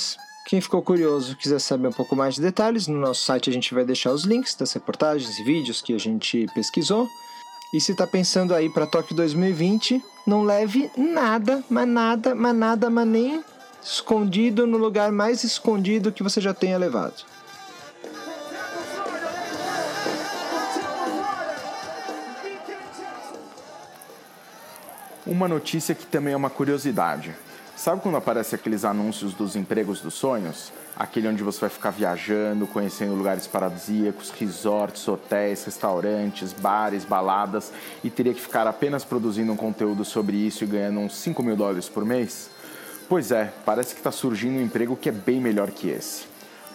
Quem 0.45 0.59
ficou 0.59 0.81
curioso, 0.81 1.35
quiser 1.35 1.59
saber 1.59 1.87
um 1.87 1.93
pouco 1.93 2.15
mais 2.15 2.35
de 2.35 2.41
detalhes, 2.41 2.87
no 2.87 2.99
nosso 2.99 3.23
site 3.23 3.49
a 3.49 3.53
gente 3.53 3.73
vai 3.73 3.85
deixar 3.85 4.11
os 4.11 4.23
links 4.23 4.55
das 4.55 4.73
reportagens 4.73 5.37
e 5.39 5.43
vídeos 5.43 5.81
que 5.81 5.93
a 5.93 5.99
gente 5.99 6.47
pesquisou. 6.53 7.07
E 7.73 7.79
se 7.79 7.93
está 7.93 8.05
pensando 8.05 8.53
aí 8.53 8.69
para 8.69 8.85
Tóquio 8.85 9.15
2020, 9.15 10.03
não 10.27 10.43
leve 10.43 10.91
nada, 10.97 11.63
mas 11.69 11.87
nada, 11.87 12.35
mas 12.35 12.55
nada, 12.55 12.89
mas 12.89 13.07
nem 13.07 13.43
escondido 13.81 14.67
no 14.67 14.77
lugar 14.77 15.11
mais 15.11 15.43
escondido 15.43 16.11
que 16.11 16.21
você 16.21 16.41
já 16.41 16.53
tenha 16.53 16.77
levado. 16.77 17.23
Uma 25.25 25.47
notícia 25.47 25.95
que 25.95 26.05
também 26.05 26.33
é 26.33 26.37
uma 26.37 26.49
curiosidade. 26.49 27.33
Sabe 27.81 27.99
quando 27.99 28.15
aparecem 28.15 28.59
aqueles 28.59 28.85
anúncios 28.85 29.33
dos 29.33 29.55
empregos 29.55 30.01
dos 30.01 30.13
sonhos? 30.13 30.71
Aquele 30.95 31.27
onde 31.27 31.41
você 31.41 31.61
vai 31.61 31.69
ficar 31.71 31.89
viajando, 31.89 32.67
conhecendo 32.67 33.15
lugares 33.15 33.47
paradisíacos, 33.47 34.29
resorts, 34.29 35.07
hotéis, 35.07 35.65
restaurantes, 35.65 36.53
bares, 36.53 37.03
baladas 37.03 37.73
e 38.03 38.09
teria 38.11 38.35
que 38.35 38.39
ficar 38.39 38.67
apenas 38.67 39.03
produzindo 39.03 39.51
um 39.51 39.55
conteúdo 39.55 40.05
sobre 40.05 40.37
isso 40.37 40.63
e 40.63 40.67
ganhando 40.67 40.99
uns 40.99 41.15
5 41.15 41.41
mil 41.41 41.55
dólares 41.55 41.89
por 41.89 42.05
mês? 42.05 42.51
Pois 43.09 43.31
é, 43.31 43.51
parece 43.65 43.95
que 43.95 43.99
está 43.99 44.11
surgindo 44.11 44.59
um 44.59 44.63
emprego 44.63 44.95
que 44.95 45.09
é 45.09 45.11
bem 45.11 45.41
melhor 45.41 45.71
que 45.71 45.89
esse. 45.89 46.25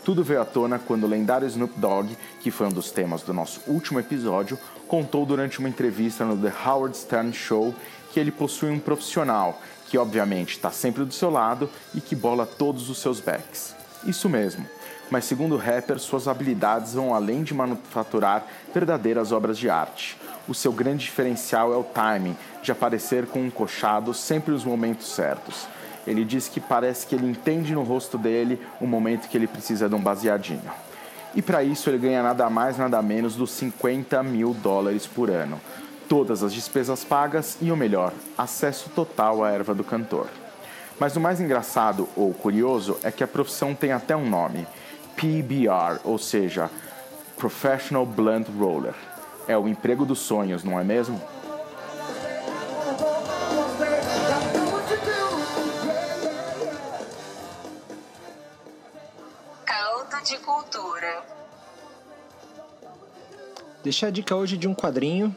Tudo 0.04 0.24
veio 0.24 0.42
à 0.42 0.44
tona 0.44 0.76
quando 0.76 1.04
o 1.04 1.08
lendário 1.08 1.46
Snoop 1.46 1.78
Dogg, 1.78 2.18
que 2.40 2.50
foi 2.50 2.66
um 2.66 2.72
dos 2.72 2.90
temas 2.90 3.22
do 3.22 3.32
nosso 3.32 3.60
último 3.68 4.00
episódio, 4.00 4.58
contou 4.88 5.24
durante 5.24 5.60
uma 5.60 5.68
entrevista 5.68 6.24
no 6.24 6.36
The 6.36 6.52
Howard 6.66 6.96
Stern 6.96 7.32
Show 7.32 7.72
que 8.12 8.18
ele 8.18 8.32
possui 8.32 8.70
um 8.70 8.80
profissional 8.80 9.60
que 9.96 9.98
obviamente 9.98 10.50
está 10.50 10.70
sempre 10.70 11.06
do 11.06 11.14
seu 11.14 11.30
lado 11.30 11.70
e 11.94 12.02
que 12.02 12.14
bola 12.14 12.44
todos 12.44 12.90
os 12.90 12.98
seus 12.98 13.18
backs. 13.18 13.74
Isso 14.04 14.28
mesmo, 14.28 14.66
mas 15.10 15.24
segundo 15.24 15.54
o 15.54 15.58
rapper, 15.58 15.98
suas 15.98 16.28
habilidades 16.28 16.92
vão 16.92 17.14
além 17.14 17.42
de 17.42 17.54
manufaturar 17.54 18.44
verdadeiras 18.74 19.32
obras 19.32 19.56
de 19.56 19.70
arte. 19.70 20.18
O 20.46 20.54
seu 20.54 20.70
grande 20.70 21.06
diferencial 21.06 21.72
é 21.72 21.76
o 21.78 21.82
timing, 21.82 22.36
de 22.62 22.70
aparecer 22.70 23.24
com 23.24 23.40
um 23.40 23.50
cochado 23.50 24.12
sempre 24.12 24.52
nos 24.52 24.66
momentos 24.66 25.14
certos. 25.14 25.66
Ele 26.06 26.26
diz 26.26 26.46
que 26.46 26.60
parece 26.60 27.06
que 27.06 27.14
ele 27.14 27.26
entende 27.26 27.72
no 27.72 27.82
rosto 27.82 28.18
dele 28.18 28.60
o 28.78 28.86
momento 28.86 29.30
que 29.30 29.36
ele 29.38 29.46
precisa 29.46 29.88
de 29.88 29.94
um 29.94 30.00
baseadinho. 30.00 30.70
E 31.34 31.40
para 31.40 31.64
isso 31.64 31.88
ele 31.88 31.96
ganha 31.98 32.22
nada 32.22 32.50
mais, 32.50 32.76
nada 32.76 33.00
menos 33.00 33.34
dos 33.34 33.50
50 33.52 34.22
mil 34.22 34.52
dólares 34.52 35.06
por 35.06 35.30
ano 35.30 35.58
todas 36.08 36.42
as 36.42 36.52
despesas 36.52 37.04
pagas 37.04 37.56
e 37.60 37.70
o 37.70 37.76
melhor, 37.76 38.12
acesso 38.36 38.90
total 38.90 39.44
à 39.44 39.50
erva 39.50 39.74
do 39.74 39.84
cantor. 39.84 40.28
Mas 40.98 41.14
o 41.16 41.20
mais 41.20 41.40
engraçado 41.40 42.08
ou 42.16 42.32
curioso 42.32 42.98
é 43.02 43.10
que 43.10 43.22
a 43.22 43.28
profissão 43.28 43.74
tem 43.74 43.92
até 43.92 44.16
um 44.16 44.28
nome: 44.28 44.66
PBR, 45.14 46.00
ou 46.04 46.18
seja, 46.18 46.70
Professional 47.36 48.06
Blunt 48.06 48.48
Roller. 48.48 48.94
É 49.46 49.56
o 49.56 49.68
emprego 49.68 50.04
dos 50.04 50.20
sonhos, 50.20 50.64
não 50.64 50.80
é 50.80 50.84
mesmo? 50.84 51.20
Caldo 59.64 60.24
de 60.24 60.38
cultura. 60.38 61.22
Deixar 63.84 64.08
a 64.08 64.10
dica 64.10 64.34
hoje 64.34 64.56
de 64.56 64.66
um 64.66 64.74
quadrinho 64.74 65.36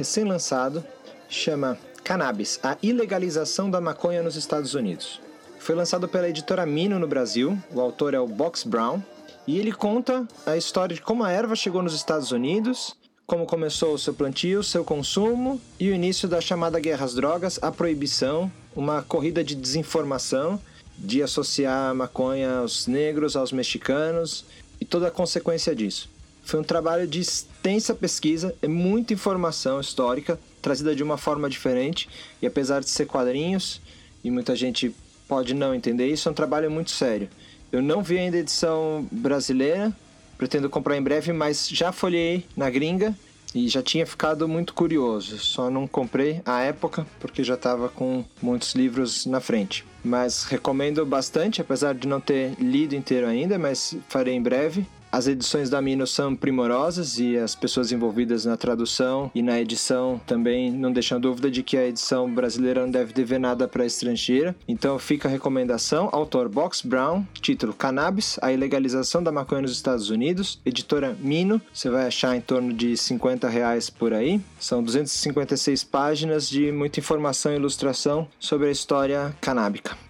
recém-lançado, 0.00 0.82
chama 1.28 1.78
Cannabis, 2.02 2.58
a 2.62 2.74
ilegalização 2.82 3.70
da 3.70 3.82
maconha 3.82 4.22
nos 4.22 4.34
Estados 4.34 4.72
Unidos. 4.72 5.20
Foi 5.58 5.74
lançado 5.74 6.08
pela 6.08 6.26
editora 6.26 6.64
Mino 6.64 6.98
no 6.98 7.06
Brasil, 7.06 7.58
o 7.70 7.82
autor 7.82 8.14
é 8.14 8.18
o 8.18 8.26
Box 8.26 8.66
Brown, 8.66 9.02
e 9.46 9.58
ele 9.58 9.72
conta 9.72 10.26
a 10.46 10.56
história 10.56 10.96
de 10.96 11.02
como 11.02 11.22
a 11.22 11.30
erva 11.30 11.54
chegou 11.54 11.82
nos 11.82 11.92
Estados 11.92 12.32
Unidos, 12.32 12.96
como 13.26 13.44
começou 13.44 13.92
o 13.92 13.98
seu 13.98 14.14
plantio, 14.14 14.62
seu 14.62 14.82
consumo 14.84 15.60
e 15.78 15.90
o 15.90 15.94
início 15.94 16.26
da 16.26 16.40
chamada 16.40 16.80
guerra 16.80 17.04
às 17.04 17.14
drogas, 17.14 17.58
a 17.60 17.70
proibição, 17.70 18.50
uma 18.74 19.02
corrida 19.02 19.44
de 19.44 19.54
desinformação, 19.54 20.58
de 20.96 21.22
associar 21.22 21.90
a 21.90 21.94
maconha 21.94 22.60
aos 22.60 22.86
negros, 22.86 23.36
aos 23.36 23.52
mexicanos 23.52 24.46
e 24.80 24.84
toda 24.86 25.08
a 25.08 25.10
consequência 25.10 25.76
disso. 25.76 26.08
Foi 26.42 26.58
um 26.58 26.64
trabalho 26.64 27.06
de 27.06 27.20
extensa 27.60 27.94
pesquisa, 27.94 28.54
é 28.62 28.66
muita 28.66 29.12
informação 29.12 29.80
histórica 29.80 30.40
trazida 30.62 30.94
de 30.96 31.02
uma 31.02 31.18
forma 31.18 31.48
diferente 31.48 32.08
e 32.40 32.46
apesar 32.46 32.80
de 32.80 32.88
ser 32.88 33.04
quadrinhos 33.04 33.82
e 34.24 34.30
muita 34.30 34.56
gente 34.56 34.94
pode 35.28 35.52
não 35.52 35.74
entender 35.74 36.06
isso, 36.06 36.26
é 36.28 36.32
um 36.32 36.34
trabalho 36.34 36.70
muito 36.70 36.90
sério. 36.90 37.28
Eu 37.70 37.82
não 37.82 38.02
vi 38.02 38.18
ainda 38.18 38.38
a 38.38 38.40
edição 38.40 39.06
brasileira, 39.12 39.94
pretendo 40.38 40.70
comprar 40.70 40.96
em 40.96 41.02
breve, 41.02 41.32
mas 41.34 41.68
já 41.68 41.92
folhei 41.92 42.44
na 42.56 42.70
gringa 42.70 43.14
e 43.54 43.68
já 43.68 43.82
tinha 43.82 44.06
ficado 44.06 44.48
muito 44.48 44.72
curioso. 44.72 45.38
Só 45.38 45.70
não 45.70 45.86
comprei 45.86 46.40
à 46.46 46.62
época 46.62 47.06
porque 47.20 47.44
já 47.44 47.54
estava 47.54 47.90
com 47.90 48.24
muitos 48.40 48.74
livros 48.74 49.26
na 49.26 49.40
frente. 49.40 49.84
Mas 50.02 50.44
recomendo 50.44 51.04
bastante, 51.04 51.60
apesar 51.60 51.94
de 51.94 52.08
não 52.08 52.20
ter 52.20 52.54
lido 52.58 52.94
inteiro 52.94 53.26
ainda, 53.26 53.58
mas 53.58 53.94
farei 54.08 54.34
em 54.34 54.42
breve. 54.42 54.86
As 55.12 55.26
edições 55.26 55.68
da 55.68 55.82
Mino 55.82 56.06
são 56.06 56.36
primorosas 56.36 57.18
e 57.18 57.36
as 57.36 57.54
pessoas 57.56 57.90
envolvidas 57.90 58.44
na 58.44 58.56
tradução 58.56 59.28
e 59.34 59.42
na 59.42 59.60
edição 59.60 60.20
também 60.24 60.70
não 60.70 60.92
deixam 60.92 61.20
dúvida 61.20 61.50
de 61.50 61.64
que 61.64 61.76
a 61.76 61.86
edição 61.86 62.32
brasileira 62.32 62.82
não 62.82 62.90
deve 62.90 63.12
dever 63.12 63.40
nada 63.40 63.66
para 63.66 63.82
a 63.82 63.86
estrangeira. 63.86 64.54
Então 64.68 64.98
fica 65.00 65.26
a 65.26 65.30
recomendação: 65.30 66.08
autor 66.12 66.48
Box 66.48 66.86
Brown, 66.86 67.24
título 67.40 67.74
Cannabis, 67.74 68.38
a 68.40 68.52
ilegalização 68.52 69.20
da 69.20 69.32
maconha 69.32 69.62
nos 69.62 69.72
Estados 69.72 70.10
Unidos, 70.10 70.60
editora 70.64 71.16
Mino. 71.18 71.60
Você 71.72 71.90
vai 71.90 72.06
achar 72.06 72.36
em 72.36 72.40
torno 72.40 72.72
de 72.72 72.96
50 72.96 73.48
reais 73.48 73.90
por 73.90 74.14
aí. 74.14 74.40
São 74.60 74.80
256 74.80 75.82
páginas 75.82 76.48
de 76.48 76.70
muita 76.70 77.00
informação 77.00 77.52
e 77.52 77.56
ilustração 77.56 78.28
sobre 78.38 78.68
a 78.68 78.70
história 78.70 79.34
canábica. 79.40 80.09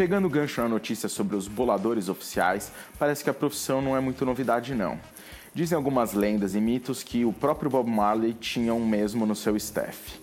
Pegando 0.00 0.28
o 0.28 0.30
gancho 0.30 0.62
na 0.62 0.66
notícia 0.66 1.10
sobre 1.10 1.36
os 1.36 1.46
boladores 1.46 2.08
oficiais, 2.08 2.72
parece 2.98 3.22
que 3.22 3.28
a 3.28 3.34
profissão 3.34 3.82
não 3.82 3.94
é 3.94 4.00
muito 4.00 4.24
novidade 4.24 4.74
não. 4.74 4.98
Dizem 5.52 5.76
algumas 5.76 6.14
lendas 6.14 6.54
e 6.54 6.58
mitos 6.58 7.02
que 7.02 7.22
o 7.26 7.34
próprio 7.34 7.68
Bob 7.68 7.90
Marley 7.90 8.32
tinha 8.32 8.72
um 8.72 8.86
mesmo 8.86 9.26
no 9.26 9.36
seu 9.36 9.58
staff. 9.58 10.18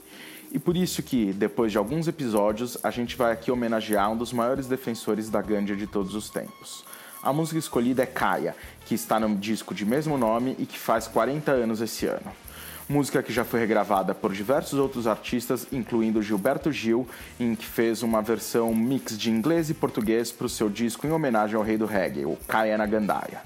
E 0.51 0.57
por 0.57 0.75
isso 0.75 1.03
que, 1.03 1.31
depois 1.31 1.71
de 1.71 1.77
alguns 1.77 2.07
episódios, 2.07 2.83
a 2.83 2.89
gente 2.89 3.15
vai 3.15 3.31
aqui 3.31 3.51
homenagear 3.51 4.11
um 4.11 4.17
dos 4.17 4.33
maiores 4.33 4.65
defensores 4.65 5.29
da 5.29 5.43
ganja 5.43 5.75
de 5.75 5.85
todos 5.85 6.15
os 6.15 6.27
tempos. 6.27 6.83
A 7.21 7.31
música 7.31 7.59
escolhida 7.59 8.01
é 8.01 8.07
Kaya, 8.07 8.55
que 8.83 8.95
está 8.95 9.19
no 9.19 9.35
disco 9.35 9.75
de 9.75 9.85
mesmo 9.85 10.17
nome 10.17 10.55
e 10.57 10.65
que 10.65 10.79
faz 10.79 11.07
40 11.07 11.51
anos 11.51 11.81
esse 11.81 12.07
ano 12.07 12.46
música 12.89 13.21
que 13.21 13.33
já 13.33 13.43
foi 13.43 13.59
regravada 13.59 14.15
por 14.15 14.33
diversos 14.33 14.79
outros 14.79 15.07
artistas, 15.07 15.67
incluindo 15.71 16.21
Gilberto 16.21 16.71
Gil, 16.71 17.07
em 17.39 17.53
que 17.53 17.65
fez 17.65 18.01
uma 18.01 18.21
versão 18.21 18.73
mix 18.73 19.17
de 19.17 19.29
inglês 19.29 19.69
e 19.69 19.73
português 19.73 20.31
para 20.31 20.45
o 20.45 20.49
seu 20.49 20.69
disco 20.69 21.05
em 21.05 21.11
homenagem 21.11 21.55
ao 21.55 21.63
rei 21.63 21.77
do 21.77 21.85
reggae, 21.85 22.25
o 22.25 22.37
Kaya 22.47 22.77
Gandaia. 22.85 23.41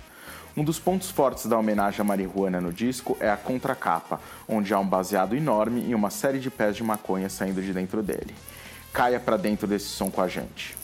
Um 0.56 0.63
dos 0.63 0.77
pontos 0.77 1.10
fortes 1.10 1.45
da 1.45 1.58
homenagem 1.58 2.01
à 2.01 2.04
marihuana 2.04 2.60
no 2.60 2.73
disco 2.73 3.17
é 3.19 3.30
a 3.30 3.38
contracapa, 3.38 4.19
onde 4.47 4.73
há 4.73 4.80
um 4.80 4.88
baseado 4.88 5.36
enorme 5.36 5.86
e 5.88 5.95
uma 5.95 6.10
série 6.10 6.39
de 6.39 6.51
pés 6.51 6.75
de 6.75 6.84
maconha 6.84 7.30
saindo 7.30 7.62
de 7.62 7.73
dentro 7.73 8.04
dele. 8.04 8.36
Caia 8.91 9.19
para 9.19 9.38
dentro 9.38 9.65
desse 9.65 9.88
som 9.88 10.12
com 10.12 10.21
a 10.21 10.27
gente. 10.27 10.81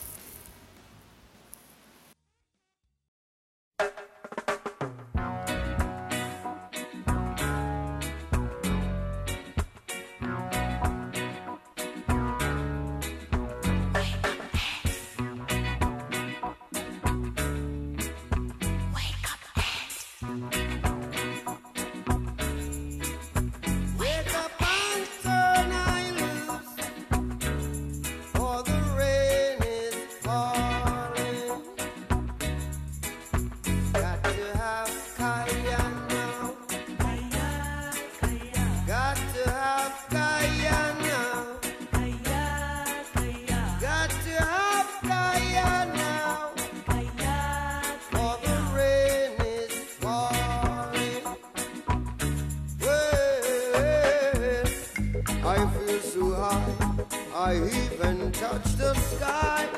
I 57.40 57.54
even 57.54 58.32
touch 58.32 58.64
the 58.78 58.96
sky 58.96 59.70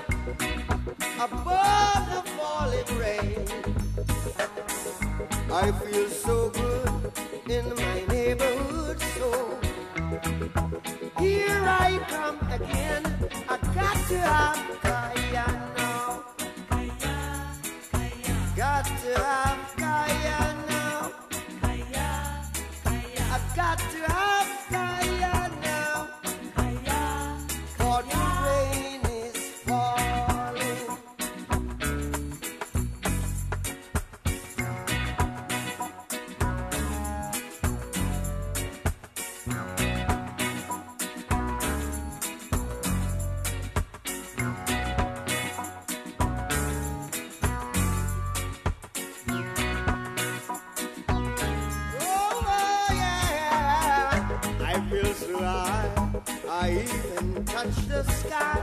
above 1.19 2.09
the 2.09 2.23
falling 2.37 2.97
rain. 2.97 3.45
I 5.51 5.69
feel 5.73 6.07
so 6.07 6.49
good. 6.51 6.88
the 58.03 58.11
sky. 58.13 58.58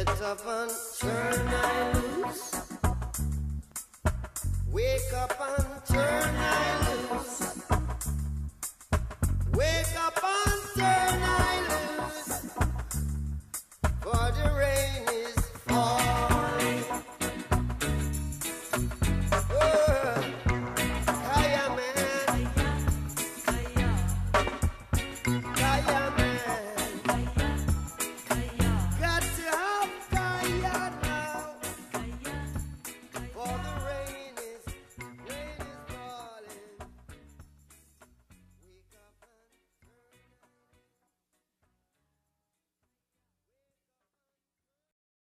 Get 0.00 0.22
up 0.22 0.46
and 0.46 0.70
turn 0.98 1.48
I 1.48 1.92
loose. 1.92 2.54
Wake 4.72 5.12
up 5.14 5.38
and 5.38 5.84
turn 5.84 6.34
I 6.38 6.96
loose. 7.12 7.40
Wake 9.52 10.00
up. 10.00 10.09